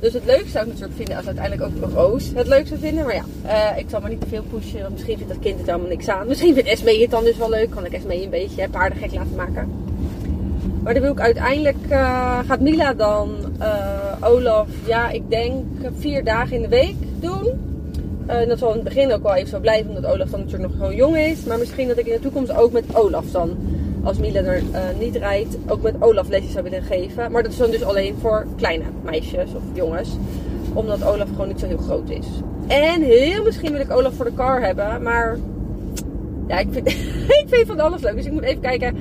Dus 0.00 0.12
het 0.12 0.24
leukste 0.24 0.48
zou 0.48 0.64
ik 0.64 0.70
natuurlijk 0.70 0.96
vinden 0.96 1.16
als 1.16 1.26
uiteindelijk 1.26 1.62
ook 1.62 1.92
Roos 1.92 2.30
het 2.34 2.46
leuk 2.46 2.66
zou 2.66 2.80
vinden. 2.80 3.04
Maar 3.04 3.14
ja, 3.14 3.24
eh, 3.42 3.78
ik 3.78 3.86
zal 3.88 4.00
maar 4.00 4.10
niet 4.10 4.20
te 4.20 4.26
veel 4.26 4.42
pushen. 4.50 4.80
Want 4.80 4.92
misschien 4.92 5.16
vindt 5.16 5.32
dat 5.32 5.42
kind 5.42 5.58
het 5.58 5.66
helemaal 5.66 5.88
niks 5.88 6.08
aan. 6.08 6.26
Misschien 6.26 6.54
vindt 6.54 6.68
Esmee 6.68 7.00
het 7.00 7.10
dan 7.10 7.24
dus 7.24 7.36
wel 7.36 7.50
leuk. 7.50 7.70
Kan 7.70 7.84
ik 7.84 7.92
Esmee 7.92 8.24
een 8.24 8.30
beetje 8.30 8.68
paardengek 8.68 9.12
laten 9.12 9.34
maken. 9.36 9.68
Maar 10.82 10.94
dan 10.94 11.02
wil 11.02 11.12
ik 11.12 11.20
uiteindelijk... 11.20 11.76
eh, 11.88 12.38
gaat 12.46 12.60
Mila 12.60 12.94
dan 12.94 13.30
eh, 13.58 14.14
Olaf, 14.20 14.68
ja, 14.86 15.10
ik 15.10 15.30
denk 15.30 15.64
vier 15.98 16.24
dagen 16.24 16.56
in 16.56 16.62
de 16.62 16.68
week 16.68 16.94
doen. 17.20 17.46
Eh, 18.26 18.48
dat 18.48 18.58
zal 18.58 18.68
in 18.68 18.74
het 18.74 18.84
begin 18.84 19.12
ook 19.12 19.22
wel 19.22 19.34
even 19.34 19.48
zo 19.48 19.60
blijven. 19.60 19.88
Omdat 19.88 20.10
Olaf 20.10 20.30
dan 20.30 20.40
natuurlijk 20.40 20.70
nog 20.70 20.80
gewoon 20.80 20.96
jong 20.96 21.16
is. 21.16 21.44
Maar 21.44 21.58
misschien 21.58 21.88
dat 21.88 21.98
ik 21.98 22.06
in 22.06 22.12
de 22.12 22.20
toekomst 22.20 22.52
ook 22.56 22.72
met 22.72 22.84
Olaf 22.92 23.26
dan... 23.30 23.56
Als 24.08 24.18
Mila 24.18 24.40
er 24.40 24.62
eh, 24.72 24.82
niet 24.98 25.16
rijdt, 25.16 25.56
ook 25.66 25.82
met 25.82 25.94
Olaf 25.98 26.28
lesjes 26.28 26.52
zou 26.52 26.64
willen 26.64 26.82
geven. 26.82 27.32
Maar 27.32 27.42
dat 27.42 27.52
is 27.52 27.58
dan 27.58 27.70
dus 27.70 27.84
alleen 27.84 28.16
voor 28.20 28.46
kleine 28.56 28.84
meisjes 29.02 29.54
of 29.54 29.62
jongens. 29.72 30.16
Omdat 30.72 31.04
Olaf 31.04 31.28
gewoon 31.28 31.48
niet 31.48 31.60
zo 31.60 31.66
heel 31.66 31.78
groot 31.78 32.10
is. 32.10 32.26
En 32.66 33.02
heel 33.02 33.44
misschien 33.44 33.72
wil 33.72 33.80
ik 33.80 33.90
Olaf 33.90 34.14
voor 34.14 34.24
de 34.24 34.34
car 34.34 34.62
hebben. 34.62 35.02
Maar 35.02 35.38
ja, 36.46 36.58
ik 36.58 36.68
vind, 36.70 36.88
ik 37.42 37.44
vind 37.46 37.66
van 37.66 37.80
alles 37.80 38.02
leuk. 38.02 38.16
Dus 38.16 38.26
ik 38.26 38.32
moet 38.32 38.42
even 38.42 38.60
kijken 38.60 38.96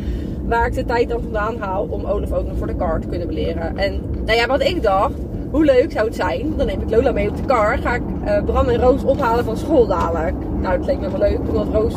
waar 0.46 0.68
ik 0.68 0.74
de 0.74 0.86
tijd 0.86 1.10
dan 1.10 1.22
vandaan 1.22 1.58
haal 1.58 1.88
om 1.90 2.06
Olaf 2.06 2.32
ook 2.32 2.48
nog 2.48 2.58
voor 2.58 2.68
de 2.68 2.76
car 2.76 3.00
te 3.00 3.08
kunnen 3.08 3.28
beleren. 3.28 3.78
En 3.78 4.02
nou 4.26 4.38
ja, 4.38 4.48
wat 4.48 4.62
ik 4.62 4.84
dacht, 4.84 5.20
hoe 5.52 5.66
leuk 5.66 5.92
zou 5.92 6.06
het 6.06 6.16
zijn? 6.16 6.54
Dan 6.58 6.66
neem 6.66 6.82
ik 6.82 6.90
Lola 6.90 7.12
mee 7.12 7.30
op 7.30 7.38
de 7.38 7.46
car. 7.46 7.78
Ga 7.78 7.96
ik 7.96 8.04
eh, 8.26 8.44
Bram 8.44 8.68
en 8.68 8.80
Roos 8.80 9.04
ophalen 9.04 9.46
van 9.46 9.58
school 9.58 9.88
dadelijk. 9.88 10.36
Nou, 10.62 10.78
dat 10.78 10.86
leek 10.86 11.00
me 11.00 11.10
wel 11.10 11.20
leuk. 11.20 11.40
Omdat 11.48 11.68
Roos 11.72 11.94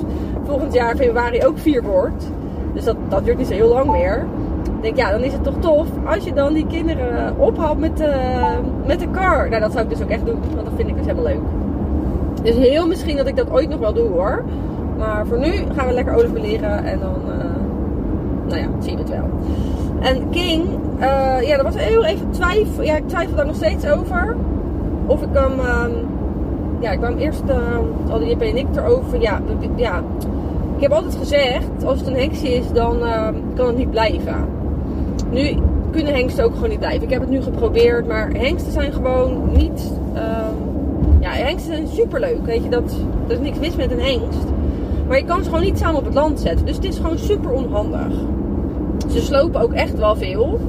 volgend 0.47 0.73
jaar 0.73 0.97
februari 0.97 1.45
ook 1.45 1.59
vier 1.59 1.83
wordt. 1.83 2.25
Dus 2.73 2.85
dat, 2.85 2.97
dat 3.09 3.25
duurt 3.25 3.39
niet 3.39 3.47
zo 3.47 3.53
heel 3.53 3.69
lang 3.69 3.91
meer. 3.91 4.27
Ik 4.77 4.83
denk, 4.83 4.97
ja, 4.97 5.11
dan 5.11 5.23
is 5.23 5.33
het 5.33 5.43
toch 5.45 5.59
tof 5.59 5.89
als 6.07 6.25
je 6.25 6.33
dan 6.33 6.53
die 6.53 6.67
kinderen 6.67 7.39
ophaalt 7.39 7.79
met 7.79 7.97
de, 7.97 8.15
met 8.87 9.00
de 9.00 9.11
car. 9.11 9.49
Nou, 9.49 9.61
dat 9.61 9.73
zou 9.73 9.85
ik 9.85 9.91
dus 9.91 10.03
ook 10.03 10.09
echt 10.09 10.27
doen. 10.27 10.39
Want 10.55 10.65
dat 10.65 10.75
vind 10.77 10.89
ik 10.89 10.97
dus 10.97 11.07
helemaal 11.07 11.33
leuk. 11.33 11.41
Dus 12.43 12.55
heel 12.55 12.87
misschien 12.87 13.17
dat 13.17 13.27
ik 13.27 13.37
dat 13.37 13.50
ooit 13.50 13.69
nog 13.69 13.79
wel 13.79 13.93
doe 13.93 14.09
hoor. 14.09 14.45
Maar 14.99 15.27
voor 15.27 15.39
nu 15.39 15.53
gaan 15.77 15.87
we 15.87 15.93
lekker 15.93 16.15
Olaf 16.15 16.33
beleren. 16.33 16.85
En 16.85 16.99
dan, 17.00 17.33
eh, 17.33 17.45
nou 18.47 18.61
ja, 18.61 18.69
zien 18.79 18.95
we 18.95 19.00
het 19.00 19.11
wel. 19.11 19.29
En 20.00 20.31
King, 20.31 20.65
eh, 20.99 21.49
ja, 21.49 21.57
er 21.57 21.62
was 21.62 21.77
heel 21.77 22.05
even 22.05 22.31
twijfel. 22.31 22.83
Ja, 22.83 22.97
ik 22.97 23.09
twijfel 23.09 23.37
daar 23.37 23.47
nog 23.47 23.55
steeds 23.55 23.87
over. 23.87 24.37
Of 25.07 25.23
ik 25.23 25.29
hem, 25.33 25.61
ehm, 25.61 25.91
ja, 26.81 26.91
ik 26.91 26.99
kwam 26.99 27.17
eerst, 27.17 27.43
uh, 27.49 27.57
hadden 28.09 28.29
Jip 28.29 28.41
en 28.41 28.57
ik 28.57 28.67
erover. 28.77 29.21
Ja, 29.21 29.41
ja, 29.77 30.03
ik 30.81 30.87
heb 30.89 30.95
altijd 30.95 31.15
gezegd, 31.15 31.85
als 31.85 31.99
het 31.99 32.09
een 32.09 32.15
hengstje 32.15 32.55
is, 32.55 32.73
dan 32.73 33.05
ehm, 33.05 33.35
kan 33.55 33.67
het 33.67 33.77
niet 33.77 33.91
blijven. 33.91 34.47
Nu 35.31 35.57
kunnen 35.91 36.15
hengsten 36.15 36.45
ook 36.45 36.55
gewoon 36.55 36.69
niet 36.69 36.79
blijven. 36.79 37.03
Ik 37.03 37.11
heb 37.11 37.21
het 37.21 37.31
nu 37.31 37.43
geprobeerd, 37.43 38.07
maar 38.07 38.31
hengsten 38.33 38.73
zijn 38.73 38.93
gewoon 38.93 39.53
niet. 39.53 39.93
ehm, 40.15 40.55
ja, 41.21 41.31
hengsten 41.31 41.75
zijn 41.75 41.89
superleuk. 41.89 42.45
Weet 42.45 42.63
je, 42.63 42.69
dat, 42.69 42.97
er 43.27 43.33
is 43.33 43.39
niks 43.41 43.59
mis 43.59 43.77
met 43.77 43.91
een 43.91 44.01
hengst. 44.01 44.45
Maar 45.09 45.19
je 45.19 45.25
kan 45.25 45.39
ze 45.39 45.51
gewoon 45.51 45.65
niet 45.65 45.79
samen 45.79 45.99
op 45.99 46.05
het 46.05 46.15
land 46.15 46.41
zetten. 46.41 46.67
Dus 46.67 46.77
het 46.77 46.85
is 46.85 46.97
gewoon 46.97 47.19
super 47.19 47.51
onhandig. 47.51 48.13
Ze 49.09 49.21
slopen 49.21 49.61
ook 49.61 49.73
echt 49.73 49.99
wel 49.99 50.17
veel. 50.17 50.61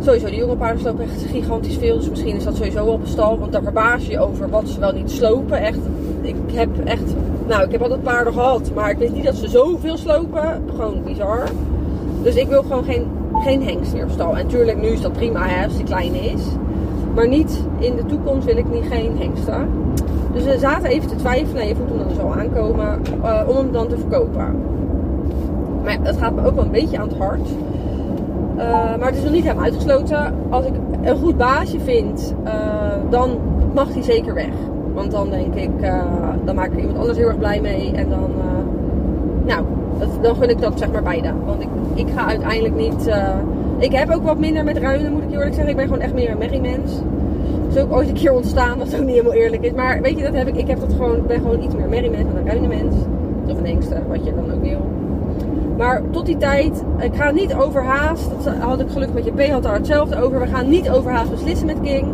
Sowieso, 0.00 0.26
de 0.26 0.36
jonge 0.36 0.56
paarden 0.56 0.80
slopen 0.80 1.04
echt 1.04 1.22
gigantisch 1.30 1.76
veel. 1.76 1.96
Dus 1.96 2.10
misschien 2.10 2.36
is 2.36 2.44
dat 2.44 2.56
sowieso 2.56 2.84
wel 2.84 2.94
op 2.94 3.04
de 3.04 3.10
stal. 3.10 3.38
Want 3.38 3.52
daar 3.52 3.62
verbaas 3.62 4.06
je 4.06 4.20
over 4.20 4.50
wat 4.50 4.68
ze 4.68 4.80
wel 4.80 4.92
niet 4.92 5.10
slopen. 5.10 5.58
Echt, 5.58 5.78
ik 6.22 6.36
heb 6.52 6.68
echt... 6.84 7.14
Nou, 7.46 7.64
ik 7.64 7.72
heb 7.72 7.82
altijd 7.82 8.02
paarden 8.02 8.32
gehad. 8.32 8.70
Maar 8.74 8.90
ik 8.90 8.98
wist 8.98 9.12
niet 9.12 9.24
dat 9.24 9.34
ze 9.34 9.48
zoveel 9.48 9.96
slopen. 9.96 10.62
Gewoon 10.74 11.02
bizar. 11.04 11.42
Dus 12.22 12.34
ik 12.34 12.48
wil 12.48 12.62
gewoon 12.62 12.84
geen, 12.84 13.06
geen 13.32 13.62
hengst 13.62 13.92
meer. 13.92 14.06
En 14.34 14.46
tuurlijk, 14.46 14.80
nu 14.80 14.86
is 14.86 15.00
dat 15.00 15.12
prima 15.12 15.64
als 15.64 15.76
die 15.76 15.84
klein 15.84 16.14
is. 16.14 16.42
Maar 17.14 17.28
niet 17.28 17.64
in 17.78 17.96
de 17.96 18.06
toekomst 18.06 18.46
wil 18.46 18.56
ik 18.56 18.70
niet 18.72 18.84
geen 18.90 19.18
hengsten. 19.18 19.68
Dus 20.32 20.44
we 20.44 20.58
zaten 20.58 20.90
even 20.90 21.08
te 21.08 21.16
twijfelen. 21.16 21.62
En 21.62 21.68
je 21.68 21.74
voelt 21.74 21.88
hem 21.88 21.98
dan 21.98 22.14
zo 22.14 22.40
aankomen. 22.40 23.00
eh, 23.22 23.48
om 23.48 23.56
hem 23.56 23.72
dan 23.72 23.88
te 23.88 23.98
verkopen. 23.98 24.56
Maar 25.84 26.02
dat 26.02 26.16
gaat 26.16 26.34
me 26.34 26.46
ook 26.46 26.54
wel 26.54 26.64
een 26.64 26.70
beetje 26.70 26.98
aan 26.98 27.08
het 27.08 27.18
hart. 27.18 27.48
Eh, 28.56 28.96
maar 28.98 29.06
het 29.06 29.16
is 29.16 29.22
nog 29.22 29.32
niet 29.32 29.42
helemaal 29.42 29.64
uitgesloten. 29.64 30.34
Als 30.50 30.64
ik 30.64 30.72
een 31.02 31.16
goed 31.16 31.36
baasje 31.36 31.80
vind, 31.80 32.34
eh, 32.44 32.52
dan 33.10 33.38
mag 33.74 33.92
hij 33.92 34.02
zeker 34.02 34.34
weg. 34.34 34.52
Want 34.94 35.10
dan 35.10 35.30
denk 35.30 35.54
ik, 35.54 35.70
eh, 35.80 36.02
dan 36.44 36.54
maak 36.54 36.72
ik 36.72 36.78
iemand 36.78 36.98
anders 36.98 37.18
heel 37.18 37.28
erg 37.28 37.38
blij 37.38 37.60
mee. 37.60 37.92
En 37.94 38.08
dan, 38.08 38.30
eh, 38.38 39.46
nou, 39.46 39.64
dat, 39.98 40.08
dan 40.22 40.36
gun 40.36 40.48
ik 40.48 40.60
dat 40.60 40.78
zeg 40.78 40.92
maar 40.92 41.02
beide. 41.02 41.32
Want 41.46 41.62
ik, 41.62 41.68
ik 41.94 42.06
ga 42.14 42.26
uiteindelijk 42.26 42.76
niet... 42.76 43.06
eh, 43.06 43.28
ik 43.78 43.92
heb 43.92 44.10
ook 44.10 44.22
wat 44.22 44.38
minder 44.38 44.64
met 44.64 44.78
ruinen, 44.78 45.12
moet 45.12 45.22
ik 45.22 45.30
eerlijk 45.30 45.54
zeggen. 45.54 45.70
Ik 45.70 45.76
ben 45.76 45.84
gewoon 45.84 46.00
echt 46.00 46.14
meer 46.14 46.30
een 46.30 46.38
merriemens. 46.38 46.92
Dat 47.66 47.76
is 47.76 47.82
ook 47.82 47.92
ooit 47.92 48.08
een 48.08 48.14
keer 48.14 48.32
ontstaan, 48.32 48.78
wat 48.78 48.94
ook 48.94 49.00
niet 49.00 49.10
helemaal 49.10 49.32
eerlijk 49.32 49.62
is. 49.62 49.72
Maar 49.72 50.00
weet 50.02 50.18
je, 50.18 50.24
dat 50.24 50.34
heb 50.34 50.48
ik, 50.48 50.56
ik 50.56 50.66
heb 50.66 50.80
dat 50.80 50.92
gewoon, 50.92 51.26
ben 51.26 51.40
gewoon 51.40 51.62
iets 51.62 51.74
meer 51.74 51.88
merriemens 51.88 52.24
dan 52.24 52.36
een 52.36 52.46
ruinenmens. 52.46 52.94
Of 53.46 53.58
een 53.58 53.66
hengste, 53.66 53.96
wat 54.08 54.24
je 54.24 54.34
dan 54.34 54.52
ook 54.54 54.62
wil. 54.62 54.80
Maar 55.76 56.02
tot 56.10 56.26
die 56.26 56.36
tijd, 56.36 56.82
ik 56.98 57.14
ga 57.14 57.30
niet 57.30 57.54
overhaast. 57.54 58.30
Dat 58.44 58.54
had 58.54 58.80
ik 58.80 58.90
gelukkig 58.90 59.14
met 59.14 59.24
je 59.24 59.32
P 59.32 59.50
had 59.50 59.62
daar 59.62 59.74
hetzelfde 59.74 60.22
over. 60.22 60.40
We 60.40 60.46
gaan 60.46 60.68
niet 60.68 60.90
overhaast 60.90 61.30
beslissen 61.30 61.66
met 61.66 61.80
King. 61.82 62.06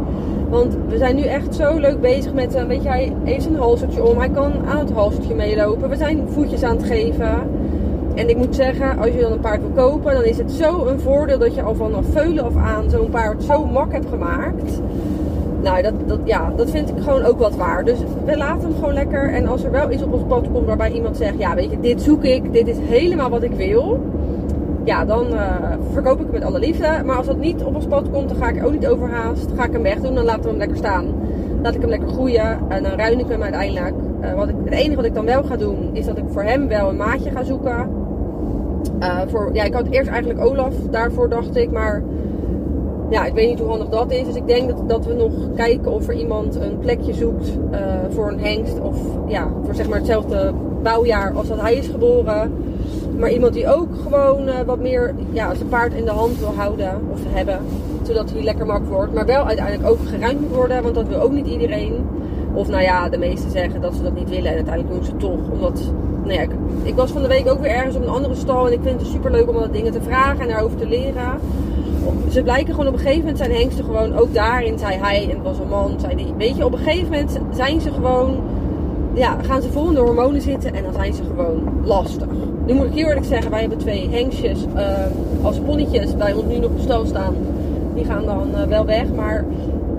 Want 0.48 0.76
we 0.88 0.96
zijn 0.96 1.16
nu 1.16 1.22
echt 1.22 1.54
zo 1.54 1.78
leuk 1.78 2.00
bezig 2.00 2.32
met, 2.32 2.54
eh, 2.54 2.64
weet 2.64 2.82
je, 2.82 2.88
hij 2.88 3.12
heeft 3.24 3.42
zijn 3.42 4.02
om. 4.02 4.18
Hij 4.18 4.28
kan 4.28 4.52
aan 4.66 4.78
het 4.78 4.90
halsertje 4.90 5.34
meelopen. 5.34 5.88
We 5.88 5.96
zijn 5.96 6.28
voetjes 6.28 6.62
aan 6.62 6.76
het 6.76 6.86
geven. 6.86 7.38
En 8.14 8.28
ik 8.28 8.36
moet 8.36 8.54
zeggen, 8.54 8.98
als 8.98 9.08
je 9.08 9.20
dan 9.20 9.32
een 9.32 9.40
paard 9.40 9.60
wil 9.60 9.84
kopen, 9.84 10.14
dan 10.14 10.24
is 10.24 10.38
het 10.38 10.50
zo 10.50 10.86
een 10.86 11.00
voordeel 11.00 11.38
dat 11.38 11.54
je 11.54 11.62
al 11.62 11.74
vanaf 11.74 12.04
veulen 12.10 12.46
of 12.46 12.56
aan 12.56 12.90
zo'n 12.90 13.10
paard 13.10 13.42
zo 13.42 13.66
mak 13.66 13.92
hebt 13.92 14.08
gemaakt. 14.08 14.80
Nou, 15.62 15.82
dat, 15.82 15.94
dat, 16.06 16.18
ja, 16.24 16.52
dat 16.56 16.70
vind 16.70 16.88
ik 16.88 17.02
gewoon 17.02 17.22
ook 17.22 17.38
wat 17.38 17.56
waar. 17.56 17.84
Dus 17.84 17.98
we 18.24 18.36
laten 18.36 18.68
hem 18.68 18.74
gewoon 18.74 18.94
lekker. 18.94 19.32
En 19.32 19.46
als 19.46 19.64
er 19.64 19.70
wel 19.70 19.90
iets 19.90 20.02
op 20.02 20.12
ons 20.12 20.22
pad 20.28 20.48
komt 20.52 20.66
waarbij 20.66 20.92
iemand 20.92 21.16
zegt: 21.16 21.38
Ja, 21.38 21.54
weet 21.54 21.70
je, 21.70 21.80
dit 21.80 22.02
zoek 22.02 22.24
ik, 22.24 22.52
dit 22.52 22.68
is 22.68 22.76
helemaal 22.80 23.30
wat 23.30 23.42
ik 23.42 23.52
wil. 23.52 24.00
Ja, 24.86 25.04
dan 25.04 25.26
eh, 25.32 25.54
verkoop 25.92 26.18
ik 26.20 26.24
hem 26.24 26.32
met 26.32 26.44
alle 26.44 26.58
liefde. 26.58 27.02
Maar 27.04 27.16
als 27.16 27.26
dat 27.26 27.38
niet 27.38 27.62
op 27.62 27.74
ons 27.74 27.86
pad 27.86 28.10
komt, 28.10 28.28
dan 28.28 28.38
ga 28.38 28.48
ik 28.48 28.64
ook 28.64 28.72
niet 28.72 28.86
overhaast. 28.86 29.46
Ga 29.56 29.64
ik 29.64 29.72
hem 29.72 29.82
wegdoen, 29.82 30.14
dan 30.14 30.24
laten 30.24 30.42
we 30.42 30.48
hem 30.48 30.58
lekker 30.58 30.76
staan. 30.76 31.04
Laat 31.62 31.74
ik 31.74 31.80
hem 31.80 31.90
lekker 31.90 32.08
groeien 32.08 32.58
en 32.68 32.82
dan 32.82 32.92
ruin 32.92 33.18
ik 33.18 33.28
hem 33.28 33.42
uiteindelijk. 33.42 33.94
Eh, 34.20 34.34
wat 34.34 34.48
ik, 34.48 34.54
het 34.64 34.72
enige 34.72 34.96
wat 34.96 35.04
ik 35.04 35.14
dan 35.14 35.24
wel 35.24 35.42
ga 35.42 35.56
doen, 35.56 35.90
is 35.92 36.06
dat 36.06 36.18
ik 36.18 36.24
voor 36.28 36.42
hem 36.42 36.68
wel 36.68 36.88
een 36.88 36.96
maatje 36.96 37.30
ga 37.30 37.44
zoeken. 37.44 37.88
Eh, 38.98 39.18
voor, 39.26 39.50
ja, 39.52 39.64
ik 39.64 39.74
had 39.74 39.86
eerst 39.90 40.08
eigenlijk 40.08 40.40
Olaf, 40.40 40.74
daarvoor 40.90 41.28
dacht 41.28 41.56
ik, 41.56 41.70
maar 41.70 42.02
ja, 43.10 43.24
ik 43.24 43.34
weet 43.34 43.48
niet 43.48 43.58
hoe 43.58 43.68
handig 43.68 43.88
dat 43.88 44.10
is. 44.10 44.24
Dus 44.24 44.34
ik 44.34 44.46
denk 44.46 44.68
dat, 44.68 44.88
dat 44.88 45.06
we 45.06 45.14
nog 45.14 45.32
kijken 45.54 45.92
of 45.92 46.08
er 46.08 46.14
iemand 46.14 46.54
een 46.54 46.78
plekje 46.78 47.14
zoekt 47.14 47.58
voor 48.10 48.28
een 48.28 48.40
hengst. 48.40 48.80
Of 48.80 48.96
ja, 49.26 49.48
voor 49.64 49.74
zeg 49.74 49.88
maar 49.88 49.98
hetzelfde 49.98 50.52
bouwjaar 50.82 51.32
als 51.32 51.48
dat 51.48 51.60
hij 51.60 51.74
is 51.74 51.86
geboren. 51.86 52.52
Maar 53.18 53.30
iemand 53.30 53.52
die 53.52 53.68
ook 53.68 53.88
gewoon 54.02 54.48
eh, 54.48 54.54
wat 54.66 54.78
meer 54.78 55.14
ja, 55.32 55.54
zijn 55.54 55.68
paard 55.68 55.94
in 55.94 56.04
de 56.04 56.10
hand 56.10 56.38
wil 56.38 56.54
houden 56.56 57.00
of 57.12 57.20
hebben. 57.28 57.58
Zodat 58.02 58.30
hij 58.30 58.42
lekker 58.42 58.66
mak 58.66 58.86
wordt. 58.86 59.14
Maar 59.14 59.26
wel 59.26 59.46
uiteindelijk 59.46 59.88
ook 59.88 59.98
geruimd 60.08 60.40
moet 60.40 60.54
worden. 60.54 60.82
Want 60.82 60.94
dat 60.94 61.08
wil 61.08 61.20
ook 61.20 61.32
niet 61.32 61.46
iedereen. 61.46 62.06
Of 62.52 62.68
nou 62.68 62.82
ja, 62.82 63.08
de 63.08 63.18
meesten 63.18 63.50
zeggen 63.50 63.80
dat 63.80 63.94
ze 63.94 64.02
dat 64.02 64.14
niet 64.14 64.28
willen. 64.28 64.50
En 64.50 64.54
uiteindelijk 64.54 64.94
doen 64.94 65.04
ze 65.04 65.10
het 65.10 65.20
toch. 65.20 65.50
Omdat, 65.52 65.92
nou 66.22 66.32
ja, 66.32 66.40
ik, 66.40 66.50
ik 66.82 66.94
was 66.94 67.10
van 67.10 67.22
de 67.22 67.28
week 67.28 67.48
ook 67.48 67.60
weer 67.60 67.70
ergens 67.70 67.96
op 67.96 68.02
een 68.02 68.08
andere 68.08 68.34
stal. 68.34 68.66
En 68.66 68.72
ik 68.72 68.80
vind 68.82 69.00
het 69.00 69.10
super 69.10 69.30
leuk 69.30 69.48
om 69.48 69.54
wat 69.54 69.72
dingen 69.72 69.92
te 69.92 70.02
vragen 70.02 70.40
en 70.40 70.48
daarover 70.48 70.78
te 70.78 70.86
leren. 70.86 71.40
Ze 72.30 72.42
blijken 72.42 72.74
gewoon 72.74 72.86
op 72.86 72.92
een 72.92 72.98
gegeven 72.98 73.20
moment 73.20 73.38
zijn 73.38 73.52
hengsten 73.52 73.84
gewoon, 73.84 74.16
ook 74.16 74.34
daarin 74.34 74.78
zei 74.78 74.96
hij, 74.96 75.22
en 75.22 75.28
het 75.30 75.42
was 75.42 75.58
een 75.58 75.68
man, 75.68 76.00
zei 76.00 76.34
weet 76.38 76.56
je, 76.56 76.64
op 76.64 76.72
een 76.72 76.78
gegeven 76.78 77.10
moment 77.10 77.38
zijn 77.50 77.80
ze 77.80 77.92
gewoon, 77.92 78.36
ja, 79.14 79.36
gaan 79.42 79.62
ze 79.62 79.72
vol 79.72 79.88
in 79.88 79.94
de 79.94 80.00
hormonen 80.00 80.40
zitten 80.40 80.74
en 80.74 80.82
dan 80.82 80.92
zijn 80.92 81.14
ze 81.14 81.22
gewoon 81.24 81.62
lastig. 81.84 82.28
Nu 82.66 82.74
moet 82.74 82.86
ik 82.86 82.92
heel 82.92 83.06
eerlijk 83.08 83.26
zeggen, 83.26 83.50
wij 83.50 83.60
hebben 83.60 83.78
twee 83.78 84.08
hengstjes 84.10 84.64
eh, 84.74 84.84
als 85.42 85.58
ponnetjes 85.58 86.16
bij 86.16 86.32
ons 86.32 86.44
nu 86.44 86.58
nog 86.58 86.70
op 86.70 86.78
stal 86.78 87.06
staan. 87.06 87.34
Die 87.94 88.04
gaan 88.04 88.24
dan 88.24 88.54
eh, 88.54 88.62
wel 88.62 88.86
weg, 88.86 89.04
maar 89.14 89.44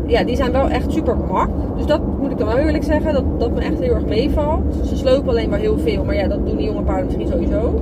ja, 0.06 0.24
die 0.24 0.36
zijn 0.36 0.52
wel 0.52 0.70
echt 0.70 0.92
super 0.92 1.18
mak. 1.18 1.50
Dus 1.76 1.86
dat 1.86 2.02
moet 2.20 2.32
ik 2.32 2.38
dan 2.38 2.48
wel 2.48 2.58
eerlijk 2.58 2.84
zeggen, 2.84 3.14
dat, 3.14 3.24
dat 3.40 3.52
me 3.52 3.62
echt 3.62 3.80
heel 3.80 3.94
erg 3.94 4.06
meevalt. 4.06 4.62
Ze 4.88 4.98
slopen 4.98 5.30
alleen 5.30 5.50
maar 5.50 5.60
heel 5.60 5.78
veel, 5.78 6.04
maar 6.04 6.16
ja, 6.16 6.28
dat 6.28 6.46
doen 6.46 6.58
die 6.58 6.66
jonge 6.66 6.82
paarden 6.82 7.06
misschien 7.06 7.28
sowieso. 7.28 7.82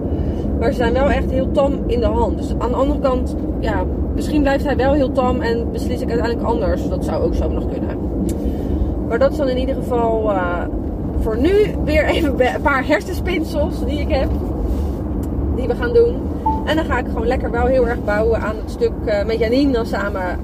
Maar 0.59 0.71
ze 0.71 0.77
zijn 0.77 0.93
wel 0.93 1.09
echt 1.09 1.31
heel 1.31 1.51
tam 1.51 1.73
in 1.87 1.99
de 1.99 2.05
hand. 2.05 2.37
Dus 2.37 2.53
aan 2.57 2.69
de 2.69 2.75
andere 2.75 2.99
kant, 2.99 3.35
ja, 3.59 3.83
misschien 4.15 4.41
blijft 4.41 4.65
hij 4.65 4.75
wel 4.75 4.93
heel 4.93 5.11
tam 5.11 5.41
en 5.41 5.71
beslis 5.71 6.01
ik 6.01 6.09
uiteindelijk 6.09 6.47
anders. 6.47 6.89
Dat 6.89 7.05
zou 7.05 7.23
ook 7.23 7.35
zo 7.35 7.49
nog 7.49 7.69
kunnen. 7.69 7.97
Maar 9.07 9.19
dat 9.19 9.31
is 9.31 9.37
dan 9.37 9.47
in 9.47 9.57
ieder 9.57 9.75
geval 9.75 10.31
eh, 10.31 10.61
voor 11.19 11.37
nu 11.37 11.51
weer 11.83 12.05
even 12.05 12.29
een 12.29 12.61
paar 12.61 12.87
hersenspinsels 12.87 13.85
die 13.85 13.99
ik 13.99 14.09
heb. 14.09 14.29
Die 15.55 15.67
we 15.67 15.75
gaan 15.75 15.93
doen. 15.93 16.21
En 16.65 16.75
dan 16.75 16.85
ga 16.85 16.99
ik 16.99 17.05
gewoon 17.05 17.27
lekker 17.27 17.51
wel 17.51 17.65
heel 17.65 17.87
erg 17.87 18.03
bouwen 18.03 18.41
aan 18.41 18.55
het 18.55 18.71
stuk 18.71 18.91
eh, 19.05 19.25
met 19.25 19.39
Janine 19.39 19.71
dan 19.71 19.85
samen 19.85 20.39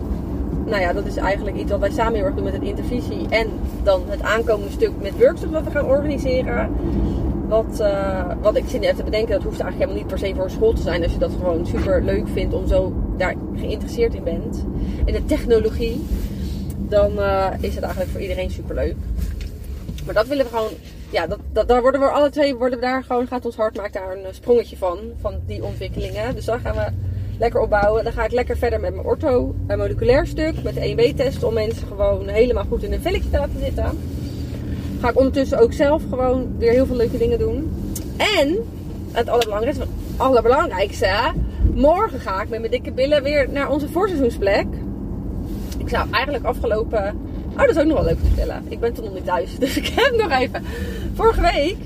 nou 0.66 0.82
ja, 0.82 0.94
dat 0.94 1.06
is 1.06 1.16
eigenlijk 1.16 1.58
iets 1.58 1.72
wat 1.72 1.80
wij 1.80 1.92
samen 1.92 2.14
heel 2.14 2.26
erg 2.26 2.36
doen 2.36 2.44
met 2.44 2.54
het 2.54 2.64
intervisie. 2.64 3.28
En 3.30 3.48
dan 3.84 4.02
het 4.08 4.22
aankomende 4.22 4.72
stuk 4.72 4.92
met 5.02 5.18
workshops 5.18 5.52
wat 5.52 5.64
we 5.64 5.72
gaan 5.72 5.86
organiseren. 5.86 6.70
Wat, 7.48 7.80
eh, 7.80 8.32
wat 8.42 8.56
ik 8.56 8.64
zit 8.68 8.82
net 8.82 8.96
te 8.96 9.04
bedenken, 9.04 9.32
dat 9.32 9.44
hoeft 9.44 9.60
eigenlijk 9.60 9.92
helemaal 9.92 9.98
niet 9.98 10.08
per 10.08 10.28
se 10.28 10.36
voor 10.36 10.44
een 10.44 10.50
school 10.50 10.74
te 10.74 10.82
zijn. 10.82 11.04
Als 11.04 11.12
je 11.12 11.18
dat 11.18 11.32
gewoon 11.40 11.66
super 11.66 12.04
leuk 12.04 12.28
vindt 12.28 12.54
om 12.54 12.68
zo 12.68 12.94
daar 13.18 13.36
geïnteresseerd 13.56 14.14
in 14.14 14.24
bent. 14.24 14.66
In 15.06 15.14
de 15.14 15.26
technologie. 15.26 16.06
Dan 16.78 17.20
eh, 17.20 17.48
is 17.60 17.76
het 17.76 17.84
eigenlijk 17.84 18.12
voor 18.12 18.22
iedereen 18.22 18.52
super 18.52 18.76
leuk. 18.76 18.96
Dat 20.14 20.28
willen 20.28 20.46
we 20.46 20.52
gewoon. 20.52 20.72
Ja, 21.10 21.28
dat, 21.28 21.40
dat, 21.52 21.68
daar 21.68 21.82
worden 21.82 22.02
we 22.02 22.08
alle 22.08 22.30
twee 22.30 22.56
worden 22.56 22.80
we 22.80 22.86
daar 22.86 23.04
gewoon. 23.04 23.28
Gaat 23.28 23.46
ons 23.46 23.56
hart 23.56 23.78
maakt 23.78 23.94
daar 23.94 24.18
een 24.18 24.34
sprongetje 24.34 24.78
van. 24.78 25.00
Van 25.22 25.40
die 25.46 25.64
ontwikkelingen. 25.64 26.36
Dus 26.36 26.46
daar 26.46 26.60
gaan 26.60 26.76
we 26.76 26.88
lekker 27.40 27.60
opbouwen. 27.60 28.04
Dan 28.04 28.14
ga 28.14 28.26
ik 28.26 28.32
lekker 28.32 28.58
verder 28.58 28.80
met 28.80 28.94
mijn 28.94 29.06
ortho 29.06 29.56
en 29.68 29.78
moleculair 29.78 30.28
stuk. 30.28 30.64
Met 30.64 30.74
de 30.74 31.14
1W-test. 31.14 31.44
Om 31.44 31.54
mensen 31.54 31.88
gewoon 31.88 32.28
helemaal 32.28 32.66
goed 32.66 32.84
in 32.84 32.94
een 32.94 33.02
velletje 33.02 33.30
te 33.30 33.38
laten 33.38 33.60
zitten. 33.60 34.00
Ga 35.00 35.10
ik 35.10 35.18
ondertussen 35.18 35.60
ook 35.60 35.74
zelf 35.74 36.04
gewoon 36.10 36.58
weer 36.58 36.72
heel 36.72 36.86
veel 36.86 36.96
leuke 36.96 37.18
dingen 37.18 37.40
doen. 37.40 37.72
En 38.18 38.58
het 39.12 39.30
allerbelangrijkste, 39.30 39.86
allerbelangrijkste. 40.18 41.34
Morgen 41.74 42.20
ga 42.20 42.42
ik 42.42 42.50
met 42.50 42.60
mijn 42.60 42.72
dikke 42.72 42.92
billen 42.92 43.24
weer 43.24 43.50
naar 43.50 43.70
onze 43.70 43.90
voorseizoensplek. 43.90 44.66
Ik 45.78 45.90
zou 45.90 46.08
eigenlijk 46.12 46.44
afgelopen. 46.44 47.31
Oh, 47.52 47.58
dat 47.58 47.70
is 47.70 47.78
ook 47.78 47.86
nog 47.86 47.98
wel 47.98 48.06
leuk 48.06 48.20
te 48.20 48.26
vertellen. 48.26 48.64
Ik 48.68 48.80
ben 48.80 48.94
toen 48.94 49.04
nog 49.04 49.14
niet 49.14 49.26
thuis. 49.26 49.58
Dus 49.60 49.78
ik 49.78 49.88
heb 49.88 50.16
nog 50.16 50.32
even. 50.32 50.64
Vorige 51.14 51.42
week 51.42 51.78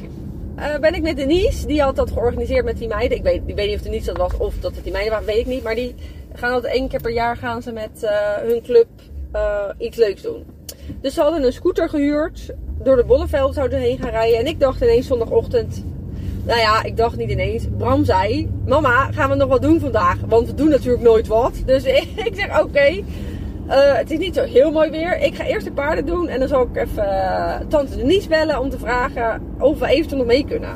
eh, 0.56 0.80
ben 0.80 0.94
ik 0.94 1.02
met 1.02 1.16
Denise. 1.16 1.68
Die 1.68 1.82
had 1.82 1.96
dat 1.96 2.12
georganiseerd 2.12 2.66
met 2.66 2.78
die 2.78 2.88
meiden. 2.88 3.18
Ik 3.18 3.24
weet, 3.24 3.42
ik 3.46 3.56
weet 3.56 3.68
niet 3.68 3.76
of 3.76 3.82
Denise 3.82 4.06
dat 4.06 4.18
was 4.18 4.38
of 4.38 4.54
dat 4.60 4.76
het 4.76 4.84
die 4.84 4.92
meiden 4.92 5.12
waren. 5.12 5.28
Weet 5.28 5.40
ik 5.40 5.46
niet. 5.46 5.64
Maar 5.64 5.76
die 5.76 5.96
gaan 6.34 6.54
altijd 6.54 6.74
één 6.74 6.88
keer 6.88 7.02
per 7.02 7.12
jaar 7.12 7.38
gaan 7.38 7.62
ze 7.62 7.72
met 7.72 8.04
eh, 8.04 8.12
hun 8.42 8.62
club 8.62 8.88
eh, 9.32 9.70
iets 9.78 9.98
leuks 9.98 10.22
doen. 10.22 10.46
Dus 11.02 11.14
ze 11.14 11.22
hadden 11.22 11.44
een 11.44 11.54
scooter 11.54 11.90
gehuurd. 11.90 12.54
Door 12.84 12.96
de 12.96 13.04
Bolleveld 13.04 13.54
zouden 13.54 13.80
heen 13.80 13.98
gaan 13.98 14.10
rijden. 14.10 14.40
En 14.40 14.48
ik 14.48 14.60
dacht 14.60 14.82
ineens 14.82 15.08
zondagochtend. 15.08 15.84
Nou 16.46 16.60
ja, 16.60 16.84
ik 16.84 16.98
dacht 16.98 17.16
niet 17.16 17.30
ineens. 17.30 17.64
Bram 17.78 18.06
zei: 18.06 18.50
Mama, 18.66 19.12
gaan 19.12 19.30
we 19.30 19.36
nog 19.36 19.50
wat 19.50 19.62
doen 19.62 19.80
vandaag? 19.80 20.18
Want 20.28 20.48
we 20.48 20.54
doen 20.54 20.70
natuurlijk 20.70 21.04
nooit 21.04 21.28
wat. 21.28 21.54
Dus 21.66 21.84
ik 22.30 22.32
zeg: 22.34 22.62
Oké. 22.62 23.04
Uh, 23.68 23.74
het 23.94 24.12
is 24.12 24.18
niet 24.18 24.36
zo 24.36 24.44
heel 24.44 24.72
mooi 24.72 24.90
weer. 24.90 25.22
Ik 25.22 25.36
ga 25.36 25.46
eerst 25.46 25.66
de 25.66 25.72
paarden 25.72 26.06
doen 26.06 26.28
en 26.28 26.40
dan 26.40 26.48
zal 26.48 26.62
ik 26.62 26.76
even 26.76 27.04
uh, 27.04 27.56
tante 27.68 27.98
Denise 27.98 28.28
bellen 28.28 28.60
om 28.60 28.70
te 28.70 28.80
vragen 28.80 29.42
of 29.60 29.80
we 29.80 29.88
eventueel 29.88 30.18
nog 30.18 30.28
mee 30.28 30.46
kunnen. 30.46 30.70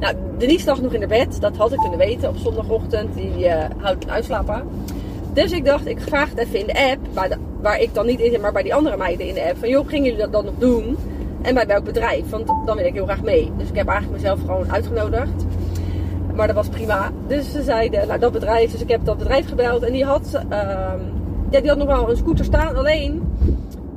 Nou, 0.00 0.14
Denise 0.38 0.66
lag 0.66 0.80
nog 0.80 0.92
in 0.92 1.00
de 1.00 1.06
bed. 1.06 1.40
Dat 1.40 1.56
had 1.56 1.72
ik 1.72 1.78
kunnen 1.78 1.98
weten 1.98 2.28
op 2.28 2.36
zondagochtend. 2.36 3.14
Die 3.14 3.38
uh, 3.38 3.64
houdt 3.76 4.08
uitslapen. 4.08 4.62
Dus 5.32 5.52
ik 5.52 5.64
dacht, 5.64 5.86
ik 5.86 6.00
vraag 6.00 6.30
het 6.30 6.38
even 6.38 6.58
in 6.58 6.66
de 6.66 6.90
app. 6.90 6.98
Waar, 7.12 7.38
waar 7.60 7.80
ik 7.80 7.94
dan 7.94 8.06
niet 8.06 8.20
in 8.20 8.30
zit, 8.30 8.40
maar 8.40 8.52
bij 8.52 8.62
die 8.62 8.74
andere 8.74 8.96
meiden 8.96 9.26
in 9.26 9.34
de 9.34 9.44
app. 9.48 9.58
Van 9.58 9.68
joh, 9.68 9.88
gingen 9.88 10.04
jullie 10.04 10.20
dat 10.20 10.32
dan 10.32 10.44
nog 10.44 10.54
doen? 10.58 10.96
En 11.42 11.54
bij 11.54 11.66
welk 11.66 11.84
bedrijf? 11.84 12.30
Want 12.30 12.46
dan 12.46 12.76
wil 12.76 12.86
ik 12.86 12.94
heel 12.94 13.04
graag 13.04 13.22
mee. 13.22 13.52
Dus 13.58 13.68
ik 13.68 13.76
heb 13.76 13.88
eigenlijk 13.88 14.22
mezelf 14.22 14.40
gewoon 14.40 14.72
uitgenodigd. 14.72 15.44
Maar 16.34 16.46
dat 16.46 16.56
was 16.56 16.68
prima. 16.68 17.10
Dus 17.26 17.52
ze 17.52 17.62
zeiden, 17.62 18.06
nou 18.08 18.20
dat 18.20 18.32
bedrijf. 18.32 18.70
Dus 18.70 18.82
ik 18.82 18.88
heb 18.88 19.04
dat 19.04 19.18
bedrijf 19.18 19.48
gebeld. 19.48 19.82
En 19.82 19.92
die 19.92 20.04
had... 20.04 20.40
Uh, 20.50 20.92
die 21.60 21.70
had 21.70 21.78
nog 21.78 21.86
wel 21.86 22.10
een 22.10 22.16
scooter 22.16 22.44
staan, 22.44 22.76
alleen 22.76 23.22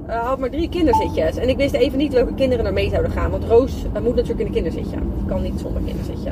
uh, 0.08 0.28
had 0.28 0.40
maar 0.40 0.50
drie 0.50 0.70
kinderzitjes. 0.70 1.36
En 1.36 1.50
ik 1.50 1.58
wist 1.58 1.74
even 1.74 1.98
niet 1.98 2.14
welke 2.14 2.34
kinderen 2.34 2.66
er 2.66 2.74
mee 2.74 2.90
zouden 2.90 3.12
gaan. 3.12 3.32
Want 3.32 3.44
Roos 3.44 3.86
uh, 3.96 4.02
moet 4.02 4.16
natuurlijk 4.16 4.40
in 4.40 4.46
een 4.46 4.52
kinderzitje. 4.52 4.98
Kan 5.28 5.42
niet 5.42 5.60
zonder 5.60 5.82
kinderzitje. 5.82 6.32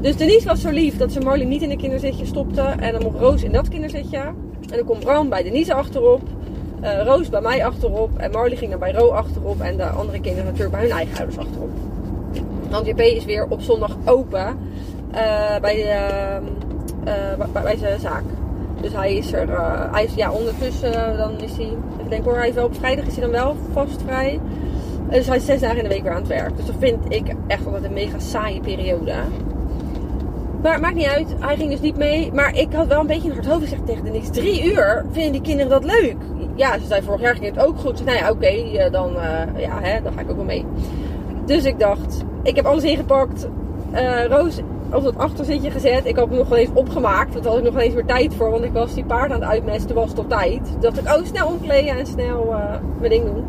Dus 0.00 0.16
Denise 0.16 0.46
was 0.46 0.60
zo 0.60 0.70
lief 0.70 0.96
dat 0.96 1.12
ze 1.12 1.20
Marley 1.20 1.46
niet 1.46 1.62
in 1.62 1.70
een 1.70 1.78
kinderzitje 1.78 2.26
stopte. 2.26 2.60
En 2.60 2.92
dan 2.92 3.02
mocht 3.02 3.18
Roos 3.18 3.42
in 3.42 3.52
dat 3.52 3.68
kinderzitje. 3.68 4.18
En 4.18 4.76
dan 4.76 4.84
komt 4.84 5.00
Bram 5.00 5.28
bij 5.28 5.42
Denise 5.42 5.74
achterop. 5.74 6.20
Uh, 6.82 7.04
Roos 7.04 7.28
bij 7.28 7.40
mij 7.40 7.64
achterop. 7.64 8.10
En 8.16 8.30
Marley 8.30 8.56
ging 8.56 8.70
dan 8.70 8.80
bij 8.80 8.92
Ro 8.92 9.08
achterop. 9.08 9.60
En 9.60 9.76
de 9.76 9.86
andere 9.86 10.20
kinderen 10.20 10.44
natuurlijk 10.44 10.72
bij 10.72 10.82
hun 10.82 10.96
eigen 10.96 11.16
ouders 11.16 11.38
achterop. 11.38 11.70
Want 12.70 12.86
JP 12.86 13.00
is 13.00 13.24
weer 13.24 13.46
op 13.48 13.60
zondag 13.60 13.96
open. 14.04 14.58
de, 15.10 15.60
bij, 15.60 15.84
bij 17.62 17.76
zijn 17.76 18.00
zaak. 18.00 18.24
Dus 18.80 18.92
hij 18.92 19.16
is 19.16 19.32
er, 19.32 19.48
uh, 19.48 19.92
hij 19.92 20.04
is, 20.04 20.14
ja, 20.14 20.30
ondertussen, 20.30 21.16
dan 21.16 21.40
is 21.40 21.56
hij, 21.56 21.66
even 21.98 22.10
denken 22.10 22.30
hoor, 22.30 22.38
hij 22.38 22.48
is 22.48 22.54
wel 22.54 22.64
op 22.64 22.76
vrijdag 22.76 23.06
is 23.06 23.12
hij 23.12 23.22
dan 23.22 23.30
wel 23.30 23.56
vast 23.72 24.02
vrij. 24.02 24.40
Dus 25.10 25.26
hij 25.26 25.36
is 25.36 25.44
zes 25.44 25.60
dagen 25.60 25.76
in 25.76 25.82
de 25.82 25.88
week 25.88 26.02
weer 26.02 26.12
aan 26.12 26.18
het 26.18 26.28
werk. 26.28 26.56
Dus 26.56 26.66
dat 26.66 26.74
vind 26.78 26.98
ik 27.08 27.34
echt 27.46 27.66
altijd 27.66 27.84
een 27.84 27.92
mega 27.92 28.18
saaie 28.18 28.60
periode. 28.60 29.12
Maar 30.62 30.72
het 30.72 30.80
maakt 30.80 30.94
niet 30.94 31.06
uit, 31.06 31.34
hij 31.38 31.56
ging 31.56 31.70
dus 31.70 31.80
niet 31.80 31.96
mee. 31.96 32.32
Maar 32.32 32.56
ik 32.56 32.72
had 32.72 32.86
wel 32.86 33.00
een 33.00 33.06
beetje 33.06 33.28
een 33.28 33.34
hard 33.34 33.46
hoofd 33.46 33.62
gezegd 33.62 33.86
tegen 33.86 34.04
Denise. 34.04 34.30
Drie 34.30 34.72
uur, 34.72 35.04
vinden 35.10 35.32
die 35.32 35.40
kinderen 35.40 35.70
dat 35.70 35.84
leuk? 35.84 36.16
Ja, 36.54 36.78
ze 36.78 36.86
zei 36.86 37.02
vorig 37.02 37.20
jaar 37.20 37.34
ging 37.36 37.54
het 37.54 37.64
ook 37.64 37.78
goed. 37.78 38.04
Nou 38.04 38.16
ja, 38.16 38.30
oké, 38.30 38.46
okay, 38.46 38.90
dan, 38.90 39.12
ja, 39.56 40.00
dan 40.00 40.12
ga 40.12 40.20
ik 40.20 40.30
ook 40.30 40.36
wel 40.36 40.44
mee. 40.44 40.64
Dus 41.44 41.64
ik 41.64 41.78
dacht, 41.78 42.24
ik 42.42 42.56
heb 42.56 42.64
alles 42.64 42.84
ingepakt. 42.84 43.48
Uh, 43.92 44.24
Roos 44.24 44.60
op 44.92 45.02
dat 45.04 45.18
achterzitje 45.18 45.70
gezet. 45.70 46.06
Ik 46.06 46.16
had 46.16 46.28
hem 46.28 46.38
nog 46.38 46.48
wel 46.48 46.58
eens 46.58 46.70
opgemaakt. 46.74 47.32
Dat 47.32 47.44
had 47.44 47.58
ik 47.58 47.64
nog 47.64 47.74
wel 47.74 47.82
eens 47.82 47.94
weer 47.94 48.04
tijd 48.04 48.34
voor. 48.34 48.50
Want 48.50 48.64
ik 48.64 48.72
was 48.72 48.94
die 48.94 49.04
paard 49.04 49.32
aan 49.32 49.40
het 49.40 49.50
uitmesten. 49.50 49.94
was 49.94 50.12
tot 50.12 50.28
tijd. 50.28 50.64
Toen 50.64 50.80
dacht 50.80 50.98
ik, 50.98 51.06
oh 51.06 51.24
snel 51.24 51.46
omkleden 51.46 51.98
en 51.98 52.06
snel 52.06 52.46
uh, 52.50 52.74
mijn 52.98 53.10
ding 53.10 53.24
doen. 53.24 53.44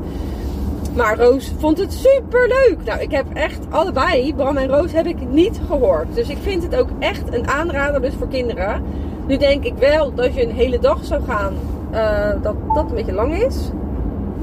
Maar 0.95 1.17
Roos 1.17 1.51
vond 1.57 1.77
het 1.77 1.93
super 1.93 2.47
leuk. 2.47 2.77
Nou, 2.85 3.01
ik 3.01 3.11
heb 3.11 3.25
echt 3.33 3.59
allebei, 3.69 4.33
Bram 4.35 4.57
en 4.57 4.67
Roos, 4.67 4.91
heb 4.91 5.05
ik 5.05 5.29
niet 5.29 5.59
gehoord. 5.67 6.15
Dus 6.15 6.29
ik 6.29 6.37
vind 6.41 6.63
het 6.63 6.75
ook 6.75 6.89
echt 6.99 7.33
een 7.33 7.47
aanrader 7.47 8.01
dus 8.01 8.13
voor 8.13 8.27
kinderen. 8.27 8.83
Nu 9.27 9.37
denk 9.37 9.63
ik 9.63 9.73
wel 9.77 10.13
dat 10.13 10.33
je 10.33 10.43
een 10.43 10.55
hele 10.55 10.79
dag 10.79 11.05
zou 11.05 11.23
gaan, 11.23 11.53
uh, 11.93 12.41
dat 12.41 12.55
dat 12.73 12.89
een 12.89 12.95
beetje 12.95 13.13
lang 13.13 13.43
is. 13.43 13.69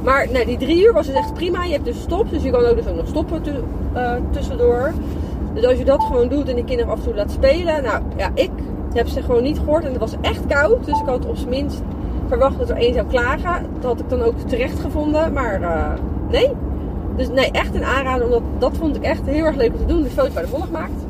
Maar 0.03 0.29
nee, 0.33 0.47
die 0.47 0.59
drie 0.59 0.85
uur 0.85 0.93
was 0.93 1.07
dus 1.07 1.15
echt 1.15 1.35
prima. 1.35 1.65
Je 1.65 1.73
hebt 1.73 1.85
dus 1.85 2.01
stop, 2.01 2.31
dus 2.31 2.43
je 2.43 2.51
kan 2.51 2.65
ook 2.65 2.77
dus 2.77 2.87
ook 2.87 2.97
nog 2.97 3.09
stoppen 3.09 3.43
uh, 3.95 4.13
tussendoor. 4.31 4.93
Dus 5.57 5.65
als 5.65 5.79
je 5.79 5.85
dat 5.85 6.03
gewoon 6.03 6.29
doet 6.29 6.49
en 6.49 6.55
die 6.55 6.65
kinderen 6.65 6.93
af 6.93 6.99
en 6.99 7.05
toe 7.05 7.15
laat 7.15 7.31
spelen. 7.31 7.83
Nou 7.83 8.03
ja, 8.17 8.31
ik 8.35 8.51
heb 8.93 9.09
ze 9.09 9.23
gewoon 9.23 9.43
niet 9.43 9.59
gehoord 9.59 9.85
en 9.85 9.91
het 9.91 10.01
was 10.01 10.15
echt 10.21 10.47
koud. 10.47 10.85
Dus 10.85 11.01
ik 11.01 11.07
had 11.07 11.27
op 11.27 11.37
zijn 11.37 11.49
minst 11.49 11.83
verwacht 12.29 12.59
dat 12.59 12.71
er 12.71 12.77
één 12.77 12.95
zou 12.95 13.07
klagen. 13.07 13.67
Dat 13.73 13.85
had 13.85 14.01
ik 14.01 14.09
dan 14.09 14.23
ook 14.23 14.39
terecht 14.39 14.79
gevonden. 14.79 15.33
Maar 15.33 15.61
uh, 15.61 15.93
nee. 16.31 16.51
Dus 17.17 17.29
nee, 17.29 17.51
echt 17.51 17.75
een 17.75 17.85
aanrader. 17.85 18.25
Omdat 18.25 18.43
dat 18.59 18.77
vond 18.77 18.97
ik 18.97 19.03
echt 19.03 19.23
heel 19.25 19.45
erg 19.45 19.57
leuk 19.57 19.73
om 19.73 19.79
te 19.79 19.85
doen. 19.85 20.03
De 20.03 20.11
foto 20.11 20.33
bij 20.33 20.43
de 20.43 20.49
volg 20.49 20.65
gemaakt. 20.65 21.07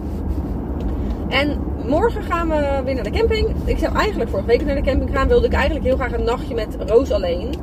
En 1.28 1.58
morgen 1.86 2.22
gaan 2.22 2.48
we 2.48 2.80
weer 2.84 2.94
naar 2.94 3.04
de 3.04 3.10
camping. 3.10 3.48
Ik 3.64 3.78
zou 3.78 3.94
eigenlijk 3.94 4.30
vorige 4.30 4.48
week 4.48 4.64
naar 4.64 4.74
de 4.74 4.82
camping 4.82 5.10
gaan. 5.12 5.28
Wilde 5.28 5.46
ik 5.46 5.52
eigenlijk 5.52 5.84
heel 5.84 5.96
graag 5.96 6.12
een 6.12 6.24
nachtje 6.24 6.54
met 6.54 6.76
Roos 6.86 7.10
alleen. 7.10 7.54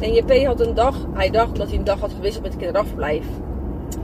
En 0.00 0.12
JP 0.14 0.46
had 0.46 0.60
een 0.60 0.74
dag. 0.74 0.96
Hij 1.12 1.30
dacht 1.30 1.56
dat 1.56 1.68
hij 1.68 1.78
een 1.78 1.84
dag 1.84 2.00
had 2.00 2.12
gewisseld 2.12 2.42
met 2.42 2.52
het 2.52 2.62
kinderdagverblijf. 2.62 3.24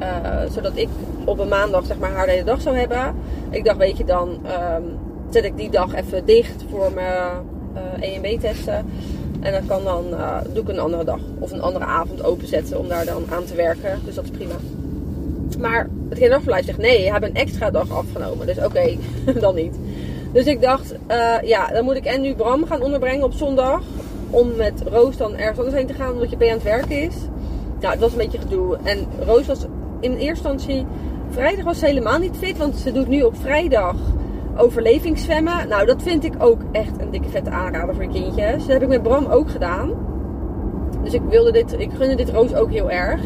Uh, 0.01 0.51
zodat 0.51 0.73
ik 0.75 0.89
op 1.29 1.39
een 1.39 1.49
maandag 1.49 1.87
zeg 1.87 1.99
maar 1.99 2.11
haar 2.11 2.27
de 2.27 2.33
hele 2.33 2.45
dag 2.45 2.61
zou 2.61 2.77
hebben. 2.77 3.15
Ik 3.51 3.65
dacht, 3.65 3.77
weet 3.77 3.97
je, 3.97 4.05
dan 4.05 4.29
um, 4.29 4.99
zet 5.31 5.45
ik 5.45 5.57
die 5.57 5.71
dag 5.71 5.95
even 5.95 6.25
dicht 6.25 6.65
voor 6.71 6.93
mijn 6.93 7.33
uh, 8.01 8.15
EMB 8.15 8.41
testen. 8.41 8.87
En 9.41 9.53
dat 9.53 9.67
kan 9.67 9.85
dan, 9.85 10.05
uh, 10.11 10.37
doe 10.53 10.63
ik 10.63 10.69
een 10.69 10.79
andere 10.79 11.05
dag 11.05 11.21
of 11.39 11.53
een 11.53 11.63
andere 11.63 11.85
avond 11.85 12.25
openzetten 12.25 12.79
om 12.79 12.89
daar 12.89 13.05
dan 13.05 13.25
aan 13.31 13.45
te 13.45 13.55
werken. 13.55 14.01
Dus 14.05 14.15
dat 14.15 14.25
is 14.25 14.31
prima. 14.31 14.55
Maar 15.59 15.79
het 15.79 16.19
kinderdagverblijf 16.19 16.65
zegt 16.65 16.79
nee, 16.79 17.03
je 17.03 17.13
hebt 17.13 17.25
een 17.25 17.35
extra 17.35 17.71
dag 17.71 17.91
afgenomen. 17.91 18.47
Dus 18.47 18.59
oké, 18.59 18.97
dan 19.41 19.55
niet. 19.55 19.77
Dus 20.33 20.47
ik 20.47 20.61
dacht, 20.61 20.95
uh, 21.11 21.35
ja, 21.43 21.67
dan 21.67 21.85
moet 21.85 21.97
ik 21.97 22.05
en 22.05 22.21
nu 22.21 22.35
Bram 22.35 22.67
gaan 22.67 22.83
onderbrengen 22.83 23.25
op 23.25 23.33
zondag. 23.33 23.83
Om 24.31 24.57
met 24.57 24.83
Roos 24.91 25.17
dan 25.17 25.37
ergens 25.37 25.59
anders 25.59 25.77
heen 25.77 25.87
te 25.87 25.95
gaan, 25.95 26.13
omdat 26.13 26.31
je 26.31 26.37
bij 26.37 26.49
aan 26.49 26.55
het 26.55 26.63
werken 26.63 27.03
is. 27.03 27.15
Nou, 27.81 27.93
het 27.93 28.01
was 28.01 28.13
een 28.13 28.19
beetje 28.19 28.39
gedoe. 28.39 28.79
En 28.83 29.07
Roos 29.27 29.47
was 29.47 29.65
in 30.01 30.13
eerste 30.13 30.27
instantie, 30.27 30.87
vrijdag 31.31 31.65
was 31.65 31.79
ze 31.79 31.87
helemaal 31.87 32.19
niet 32.19 32.37
fit. 32.37 32.59
Want 32.59 32.77
ze 32.77 32.93
doet 32.93 33.09
nu 33.09 33.23
op 33.23 33.37
vrijdag 33.37 33.97
overlevingszwemmen. 34.57 35.69
Nou, 35.69 35.87
dat 35.87 36.03
vind 36.03 36.25
ik 36.25 36.33
ook 36.39 36.61
echt 36.73 37.01
een 37.01 37.11
dikke 37.11 37.29
vette 37.29 37.51
aanrader 37.51 37.95
voor 37.95 38.07
kindjes. 38.07 38.57
Dat 38.57 38.73
heb 38.73 38.83
ik 38.83 38.89
met 38.89 39.03
Bram 39.03 39.27
ook 39.27 39.51
gedaan. 39.51 39.93
Dus 41.03 41.13
ik 41.13 41.23
wilde 41.29 41.53
dit, 41.53 41.75
ik 41.79 41.91
gunde 41.93 42.15
dit 42.15 42.31
Roos 42.31 42.55
ook 42.55 42.71
heel 42.71 42.91
erg. 42.91 43.21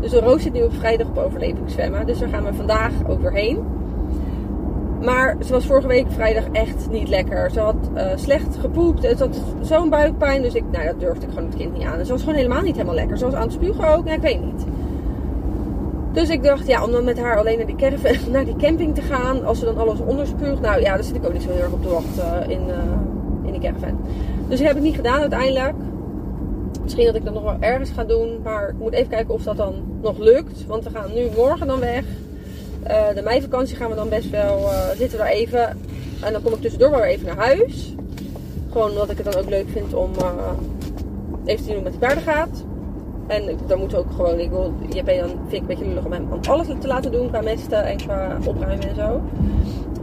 Dus 0.00 0.10
de 0.10 0.20
Roos 0.20 0.42
zit 0.42 0.52
nu 0.52 0.62
op 0.62 0.74
vrijdag 0.74 1.06
op 1.06 1.18
overlevingszwemmen. 1.18 2.06
Dus 2.06 2.18
daar 2.18 2.28
gaan 2.28 2.44
we 2.44 2.54
vandaag 2.54 2.92
ook 3.06 3.20
weer 3.20 3.32
heen. 3.32 3.58
Maar 5.02 5.36
ze 5.44 5.52
was 5.52 5.66
vorige 5.66 5.86
week 5.86 6.06
vrijdag 6.10 6.44
echt 6.52 6.90
niet 6.90 7.08
lekker. 7.08 7.50
Ze 7.50 7.60
had 7.60 7.90
uh, 7.94 8.02
slecht 8.14 8.56
gepoept. 8.60 9.02
Ze 9.02 9.14
had 9.18 9.40
zo'n 9.60 9.90
buikpijn. 9.90 10.42
Dus 10.42 10.54
ik, 10.54 10.64
nou, 10.70 10.84
dat 10.86 11.00
durfde 11.00 11.26
ik 11.26 11.32
gewoon 11.32 11.48
het 11.48 11.56
kind 11.56 11.72
niet 11.72 11.86
aan. 11.86 11.98
En 11.98 12.06
ze 12.06 12.12
was 12.12 12.20
gewoon 12.20 12.36
helemaal 12.36 12.62
niet 12.62 12.74
helemaal 12.74 12.94
lekker. 12.94 13.18
Ze 13.18 13.24
was 13.24 13.34
aan 13.34 13.42
het 13.42 13.52
spugen 13.52 13.96
ook. 13.96 14.06
Ja, 14.06 14.12
ik 14.12 14.20
weet 14.20 14.44
niet. 14.44 14.64
Dus 16.12 16.28
ik 16.28 16.42
dacht, 16.42 16.66
ja, 16.66 16.84
om 16.84 16.92
dan 16.92 17.04
met 17.04 17.18
haar 17.18 17.38
alleen 17.38 17.56
naar 17.56 17.66
die, 17.66 17.76
caravan, 17.76 18.16
naar 18.32 18.44
die 18.44 18.56
camping 18.56 18.94
te 18.94 19.02
gaan. 19.02 19.44
Als 19.44 19.58
ze 19.58 19.64
dan 19.64 19.78
alles 19.78 20.00
onderspuugt. 20.00 20.60
Nou 20.60 20.80
ja, 20.80 20.94
daar 20.94 21.04
zit 21.04 21.16
ik 21.16 21.26
ook 21.26 21.32
niet 21.32 21.42
zo 21.42 21.50
heel 21.50 21.62
erg 21.62 21.72
op 21.72 21.82
te 21.82 21.88
wachten 21.88 22.50
in, 22.50 22.68
uh, 22.68 22.74
in 23.44 23.52
die 23.52 23.60
caravan. 23.60 24.00
Dus 24.48 24.58
dat 24.58 24.68
heb 24.68 24.76
ik 24.76 24.82
niet 24.82 24.94
gedaan 24.94 25.20
uiteindelijk. 25.20 25.74
Misschien 26.82 27.06
dat 27.06 27.14
ik 27.14 27.24
dat 27.24 27.34
nog 27.34 27.42
wel 27.42 27.56
ergens 27.60 27.90
ga 27.90 28.04
doen. 28.04 28.40
Maar 28.42 28.68
ik 28.68 28.78
moet 28.78 28.92
even 28.92 29.08
kijken 29.08 29.34
of 29.34 29.42
dat 29.42 29.56
dan 29.56 29.74
nog 30.02 30.18
lukt. 30.18 30.66
Want 30.66 30.84
we 30.84 30.90
gaan 30.90 31.14
nu 31.14 31.28
morgen 31.36 31.66
dan 31.66 31.80
weg. 31.80 32.04
Uh, 32.88 33.14
de 33.14 33.22
meivakantie 33.22 33.76
gaan 33.76 33.90
we 33.90 33.96
dan 33.96 34.08
best 34.08 34.30
wel, 34.30 34.58
uh, 34.58 34.88
zitten 34.88 35.18
we 35.18 35.24
daar 35.24 35.32
even. 35.32 35.78
En 36.20 36.32
dan 36.32 36.42
kom 36.42 36.52
ik 36.52 36.60
tussendoor 36.60 36.90
wel 36.90 37.02
even 37.02 37.26
naar 37.26 37.36
huis. 37.36 37.94
Gewoon 38.70 38.90
omdat 38.90 39.10
ik 39.10 39.16
het 39.16 39.32
dan 39.32 39.42
ook 39.42 39.48
leuk 39.48 39.68
vind 39.68 39.94
om, 39.94 40.10
uh, 40.18 40.26
heeft 41.44 41.64
hij 41.64 41.74
doen 41.74 41.82
met 41.82 41.92
die 41.92 42.00
paarden 42.00 42.22
gaat. 42.22 42.64
En 43.30 43.42
dan 43.66 43.78
moet 43.78 43.94
ook 43.94 44.06
gewoon, 44.16 44.38
ik 44.38 44.50
wil, 44.50 44.72
JP 44.88 45.06
dan 45.06 45.28
vind 45.28 45.52
ik 45.52 45.60
een 45.60 45.66
beetje 45.66 45.86
lullig 45.86 46.04
om 46.04 46.12
hem 46.12 46.26
alles 46.48 46.66
te 46.78 46.86
laten 46.86 47.12
doen 47.12 47.28
qua 47.30 47.40
mesten 47.40 47.84
en 47.84 47.96
qua 47.96 48.36
opruimen 48.44 48.88
en 48.88 48.94
zo. 48.94 49.20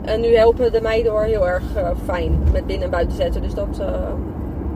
En 0.01 0.21
nu 0.21 0.35
helpen 0.35 0.71
de 0.71 0.81
meiden 0.81 1.11
hoor 1.11 1.21
heel 1.23 1.47
erg 1.47 1.63
eh, 1.75 1.89
fijn 2.05 2.39
met 2.53 2.65
binnen 2.65 2.85
en 2.85 2.91
buiten 2.91 3.15
zetten. 3.15 3.41
Dus 3.41 3.53
dat, 3.53 3.79
eh, 3.79 3.87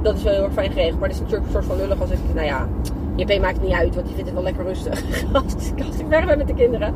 dat 0.02 0.16
is 0.18 0.24
wel 0.24 0.34
heel 0.34 0.44
erg 0.44 0.54
fijn 0.54 0.72
geregeld. 0.72 1.00
Maar 1.00 1.08
het 1.10 1.18
is 1.18 1.24
natuurlijk 1.24 1.46
een 1.48 1.52
soort 1.54 1.66
van 1.66 1.78
lullig 1.78 2.02
als 2.02 2.10
ik, 2.12 2.18
nou 2.34 2.46
ja, 2.46 2.68
JP 3.16 3.40
maakt 3.42 3.56
het 3.58 3.64
niet 3.66 3.74
uit, 3.76 3.96
want 3.96 4.06
die 4.08 4.16
vindt 4.16 4.30
het 4.30 4.34
wel 4.34 4.44
lekker 4.44 4.66
rustig. 4.66 5.04
als, 5.34 5.54
ik- 5.76 5.86
als 5.86 5.98
ik 6.00 6.08
ben 6.10 6.26
met 6.38 6.48
de 6.48 6.54
kinderen. 6.54 6.94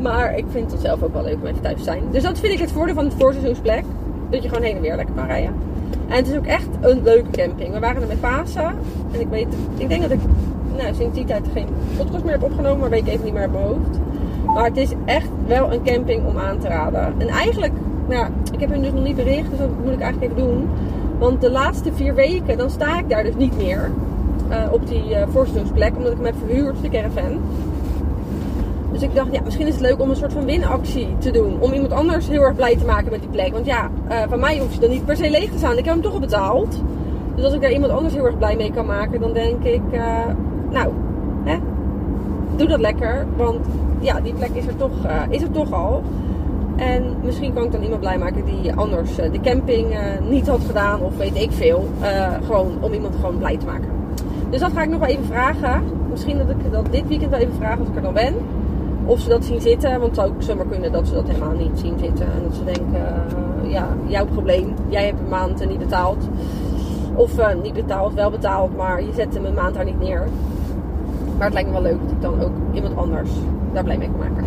Maar 0.00 0.36
ik 0.38 0.44
vind 0.50 0.72
het 0.72 0.80
zelf 0.80 1.02
ook 1.02 1.12
wel 1.12 1.22
leuk 1.22 1.36
om 1.40 1.46
even 1.46 1.60
thuis 1.60 1.76
te 1.76 1.82
zijn. 1.82 2.02
Dus 2.10 2.22
dat 2.22 2.38
vind 2.38 2.52
ik 2.52 2.58
het 2.58 2.72
voordeel 2.72 2.94
van 2.94 3.04
het 3.04 3.14
voorseizoensplek. 3.18 3.84
Dat 4.30 4.42
je 4.42 4.48
gewoon 4.48 4.64
heen 4.64 4.76
en 4.76 4.82
weer 4.82 4.96
lekker 4.96 5.14
kan 5.14 5.26
rijden. 5.26 5.54
En 6.08 6.16
het 6.16 6.28
is 6.28 6.36
ook 6.36 6.46
echt 6.46 6.68
een 6.80 7.02
leuke 7.02 7.30
camping. 7.30 7.72
We 7.72 7.78
waren 7.80 8.02
er 8.02 8.08
met 8.08 8.20
Pasen. 8.20 8.74
En 9.12 9.20
ik 9.20 9.28
weet, 9.28 9.46
ik 9.76 9.88
denk 9.88 10.02
dat 10.02 10.10
ik 10.10 10.20
nou, 10.76 10.94
sinds 10.94 11.14
die 11.14 11.24
tijd 11.24 11.46
geen 11.52 11.66
podcast 11.96 12.24
meer 12.24 12.32
heb 12.32 12.42
opgenomen. 12.42 12.78
Maar 12.78 12.90
weet 12.90 13.06
ik 13.06 13.12
even 13.12 13.24
niet 13.24 13.32
meer 13.32 13.42
uit 13.42 13.52
mijn. 13.52 13.80
Maar 14.54 14.64
het 14.64 14.76
is 14.76 14.92
echt 15.04 15.28
wel 15.46 15.72
een 15.72 15.82
camping 15.82 16.26
om 16.26 16.38
aan 16.38 16.58
te 16.58 16.68
raden. 16.68 17.14
En 17.18 17.28
eigenlijk, 17.28 17.72
nou, 18.08 18.26
ik 18.52 18.60
heb 18.60 18.70
hem 18.70 18.82
dus 18.82 18.92
nog 18.92 19.04
niet 19.04 19.16
bericht. 19.16 19.50
Dus 19.50 19.58
dat 19.58 19.68
moet 19.84 19.92
ik 19.92 20.00
eigenlijk 20.00 20.32
even 20.32 20.44
doen. 20.48 20.68
Want 21.18 21.40
de 21.40 21.50
laatste 21.50 21.92
vier 21.92 22.14
weken, 22.14 22.58
dan 22.58 22.70
sta 22.70 22.98
ik 22.98 23.08
daar 23.08 23.22
dus 23.22 23.34
niet 23.36 23.56
meer. 23.56 23.90
eh, 24.48 24.72
op 24.72 24.86
die 24.88 25.02
voorseizoensplek. 25.28 25.96
Omdat 25.96 26.10
ik 26.12 26.16
hem 26.16 26.26
heb 26.26 26.34
verhuurd, 26.46 26.74
de 26.82 26.88
caravan. 26.88 27.40
Dus 28.92 29.02
ik 29.02 29.14
dacht, 29.14 29.32
ja, 29.32 29.40
misschien 29.44 29.66
is 29.66 29.72
het 29.72 29.82
leuk 29.82 30.00
om 30.00 30.10
een 30.10 30.16
soort 30.16 30.32
van 30.32 30.44
winactie 30.44 31.08
te 31.18 31.30
doen. 31.30 31.56
Om 31.60 31.72
iemand 31.72 31.92
anders 31.92 32.28
heel 32.28 32.42
erg 32.42 32.54
blij 32.54 32.76
te 32.76 32.84
maken 32.84 33.10
met 33.10 33.20
die 33.20 33.28
plek. 33.28 33.52
Want 33.52 33.66
ja, 33.66 33.90
eh 34.08 34.16
van 34.28 34.40
mij 34.40 34.58
hoeft 34.58 34.74
ze 34.74 34.80
dan 34.80 34.90
niet 34.90 35.04
per 35.04 35.16
se 35.16 35.30
leeg 35.30 35.50
te 35.50 35.58
staan. 35.58 35.78
Ik 35.78 35.84
heb 35.84 35.94
hem 35.94 36.02
toch 36.02 36.12
al 36.12 36.20
betaald. 36.20 36.82
Dus 37.34 37.44
als 37.44 37.54
ik 37.54 37.60
daar 37.60 37.72
iemand 37.72 37.92
anders 37.92 38.14
heel 38.14 38.24
erg 38.26 38.38
blij 38.38 38.56
mee 38.56 38.72
kan 38.72 38.86
maken, 38.86 39.20
dan 39.20 39.32
denk 39.32 39.64
ik, 39.64 39.80
nou, 40.72 40.92
hè, 41.44 41.58
doe 42.56 42.68
dat 42.68 42.80
lekker. 42.80 43.26
Want 43.36 43.66
ja, 44.00 44.20
die 44.20 44.34
plek 44.34 44.50
is 44.52 44.66
er 44.66 44.76
toch, 44.76 45.04
eh, 45.04 45.20
is 45.28 45.42
er 45.42 45.50
toch 45.50 45.72
al. 45.72 46.02
En 46.76 47.16
misschien 47.22 47.52
kan 47.52 47.64
ik 47.64 47.72
dan 47.72 47.82
iemand 47.82 48.00
blij 48.00 48.18
maken 48.18 48.44
die 48.44 48.74
anders 48.74 49.18
eh, 49.18 49.32
de 49.32 49.40
camping 49.40 49.90
eh, 49.90 50.00
niet 50.28 50.48
had 50.48 50.60
gedaan. 50.66 51.00
Of 51.00 51.16
weet 51.16 51.36
ik 51.36 51.52
veel. 51.52 51.88
Gewoon 52.44 52.72
om 52.80 52.92
iemand 52.92 53.14
gewoon 53.14 53.38
blij 53.38 53.56
te 53.56 53.66
maken. 53.66 53.88
Dus 54.50 54.60
dat 54.60 54.72
ga 54.72 54.82
ik 54.82 54.88
nog 54.88 55.00
wel 55.00 55.08
even 55.08 55.24
vragen. 55.24 55.82
Misschien 56.10 56.38
dat 56.38 56.50
ik 56.50 56.72
dat 56.72 56.86
dit 56.90 57.08
weekend 57.08 57.30
wel 57.30 57.40
even 57.40 57.54
vraag 57.54 57.78
als 57.78 57.88
ik 57.88 57.96
er 57.96 58.02
dan 58.02 58.14
ben. 58.14 58.34
Of 59.04 59.20
ze 59.20 59.28
dat 59.28 59.44
zien 59.44 59.60
zitten. 59.60 59.90
Want 59.90 60.02
het 60.02 60.14
zou 60.14 60.28
ook 60.28 60.42
zomaar 60.42 60.66
kunnen 60.66 60.92
dat 60.92 61.08
ze 61.08 61.14
dat 61.14 61.26
helemaal 61.26 61.56
niet 61.56 61.78
zien 61.78 61.98
zitten. 61.98 62.26
En 62.26 62.42
dat 62.42 62.54
ze 62.54 62.64
denken, 62.64 63.06
ja, 63.62 63.88
jouw 64.06 64.26
probleem. 64.26 64.74
Jij 64.88 65.04
hebt 65.04 65.20
een 65.20 65.28
maand 65.28 65.68
niet 65.68 65.78
betaald. 65.78 66.28
Of 67.14 67.30
niet 67.62 67.74
betaald, 67.74 68.14
wel 68.14 68.30
betaald. 68.30 68.76
Maar 68.76 69.02
je 69.02 69.12
zet 69.14 69.34
hem 69.34 69.44
een 69.44 69.54
maand 69.54 69.74
daar 69.74 69.84
niet 69.84 70.00
neer. 70.00 70.28
Maar 71.36 71.44
het 71.44 71.52
lijkt 71.52 71.68
me 71.68 71.74
wel 71.74 71.82
leuk 71.82 72.00
dat 72.02 72.10
ik 72.10 72.20
dan 72.20 72.40
ook 72.40 72.52
iemand 72.72 72.96
anders 72.96 73.30
daar 73.72 73.84
blij 73.84 73.98
mee 73.98 74.08
kan 74.10 74.18
maken. 74.18 74.44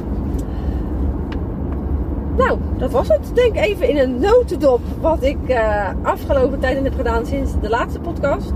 Nou, 2.38 2.60
dat 2.78 2.92
was 2.92 3.08
het. 3.08 3.32
Denk 3.34 3.56
even 3.56 3.90
in 3.90 3.98
een 3.98 4.20
notendop 4.20 4.82
wat 5.02 5.24
ik 5.24 5.38
eh, 5.48 5.90
afgelopen 6.02 6.60
tijden 6.60 6.84
heb 6.84 6.96
gedaan 6.96 7.26
sinds 7.26 7.52
de 7.62 7.70
laatste 7.70 8.00
podcast. 8.00 8.52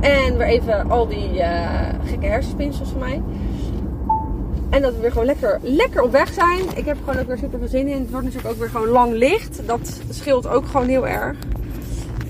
En 0.00 0.36
weer 0.36 0.46
even 0.46 0.90
al 0.90 1.06
die 1.06 1.40
eh, 1.40 1.94
gekke 2.04 2.26
hersenspinsels 2.26 2.88
van 2.88 2.98
mij. 2.98 3.22
En 4.70 4.82
dat 4.82 4.94
we 4.94 5.00
weer 5.00 5.10
gewoon 5.10 5.26
lekker, 5.26 5.58
lekker 5.62 6.02
op 6.02 6.12
weg 6.12 6.32
zijn. 6.32 6.64
Ik 6.74 6.84
heb 6.84 6.96
gewoon 7.04 7.20
ook 7.20 7.26
weer 7.26 7.38
super 7.38 7.58
veel 7.58 7.68
zin 7.68 7.88
in. 7.88 7.98
Het 7.98 8.10
wordt 8.10 8.24
natuurlijk 8.26 8.54
ook 8.54 8.60
weer 8.60 8.70
gewoon 8.70 8.88
lang 8.88 9.12
licht. 9.12 9.60
Dat 9.66 10.00
scheelt 10.08 10.48
ook 10.48 10.66
gewoon 10.66 10.88
heel 10.88 11.06
erg. 11.06 11.36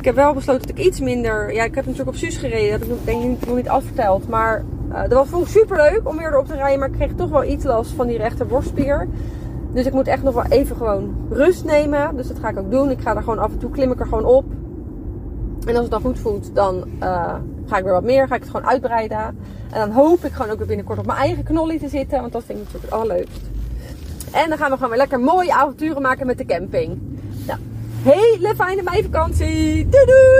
Ik 0.02 0.08
heb 0.08 0.16
wel 0.16 0.34
besloten 0.34 0.66
dat 0.66 0.78
ik 0.78 0.84
iets 0.84 1.00
minder... 1.00 1.54
Ja, 1.54 1.64
ik 1.64 1.74
heb 1.74 1.84
natuurlijk 1.84 2.10
op 2.10 2.16
Suus 2.16 2.36
gereden. 2.36 2.70
Dat 2.70 2.80
heb 2.80 2.82
ik 2.82 2.94
nog- 2.94 3.04
denk 3.04 3.46
nog 3.46 3.56
niet 3.56 3.68
afverteld. 3.68 4.28
Maar 4.28 4.64
eh, 4.92 5.00
dat 5.00 5.12
was 5.12 5.28
vond 5.28 5.42
ik 5.46 5.48
super 5.52 5.76
leuk 5.76 6.00
om 6.04 6.16
weer 6.16 6.26
erop 6.32 6.46
te 6.46 6.54
rijden. 6.54 6.78
Maar 6.78 6.88
ik 6.88 6.94
kreeg 6.94 7.14
toch 7.16 7.30
wel 7.30 7.44
iets 7.44 7.64
last 7.64 7.90
van 7.90 8.06
die 8.06 8.16
rechter 8.16 8.46
borstspier. 8.46 9.08
Dus 9.72 9.86
ik 9.86 9.92
moet 9.92 10.06
echt 10.06 10.22
nog 10.22 10.34
wel 10.34 10.44
even 10.48 10.76
gewoon 10.76 11.14
rust 11.30 11.64
nemen. 11.64 12.16
Dus 12.16 12.28
dat 12.28 12.38
ga 12.38 12.48
ik 12.48 12.58
ook 12.58 12.70
doen. 12.70 12.90
Ik 12.90 13.00
ga 13.00 13.16
er 13.16 13.22
gewoon 13.22 13.38
af 13.38 13.50
en 13.52 13.58
toe 13.58 13.70
klim 13.70 13.92
ik 13.92 14.00
er 14.00 14.06
gewoon 14.06 14.24
op. 14.24 14.44
En 15.66 15.72
als 15.74 15.82
het 15.82 15.90
dan 15.90 16.00
goed 16.00 16.18
voelt, 16.18 16.54
dan 16.54 16.84
eh, 16.98 17.34
ga 17.66 17.76
ik 17.76 17.84
weer 17.84 17.92
wat 17.92 18.04
meer. 18.04 18.26
Ga 18.28 18.34
ik 18.34 18.40
het 18.42 18.50
gewoon 18.50 18.66
uitbreiden. 18.66 19.18
En 19.72 19.78
dan 19.80 19.90
hoop 19.90 20.24
ik 20.24 20.32
gewoon 20.32 20.50
ook 20.50 20.58
weer 20.58 20.66
binnenkort 20.66 20.98
op 20.98 21.06
mijn 21.06 21.18
eigen 21.18 21.44
knollie 21.44 21.78
te 21.78 21.88
zitten. 21.88 22.20
Want 22.20 22.32
dat 22.32 22.44
vind 22.44 22.58
ik 22.58 22.64
natuurlijk 22.64 22.92
het 22.92 23.00
allerleukst. 23.00 23.40
En 24.32 24.48
dan 24.48 24.58
gaan 24.58 24.68
we 24.68 24.74
gewoon 24.74 24.90
weer 24.90 24.98
lekker 24.98 25.20
mooie 25.20 25.52
avonturen 25.54 26.02
maken 26.02 26.26
met 26.26 26.38
de 26.38 26.44
camping. 26.44 26.98
Hele 28.04 28.54
fijne 28.56 28.82
meivakantie. 28.82 29.86
Doei 29.90 30.06
doei! 30.06 30.32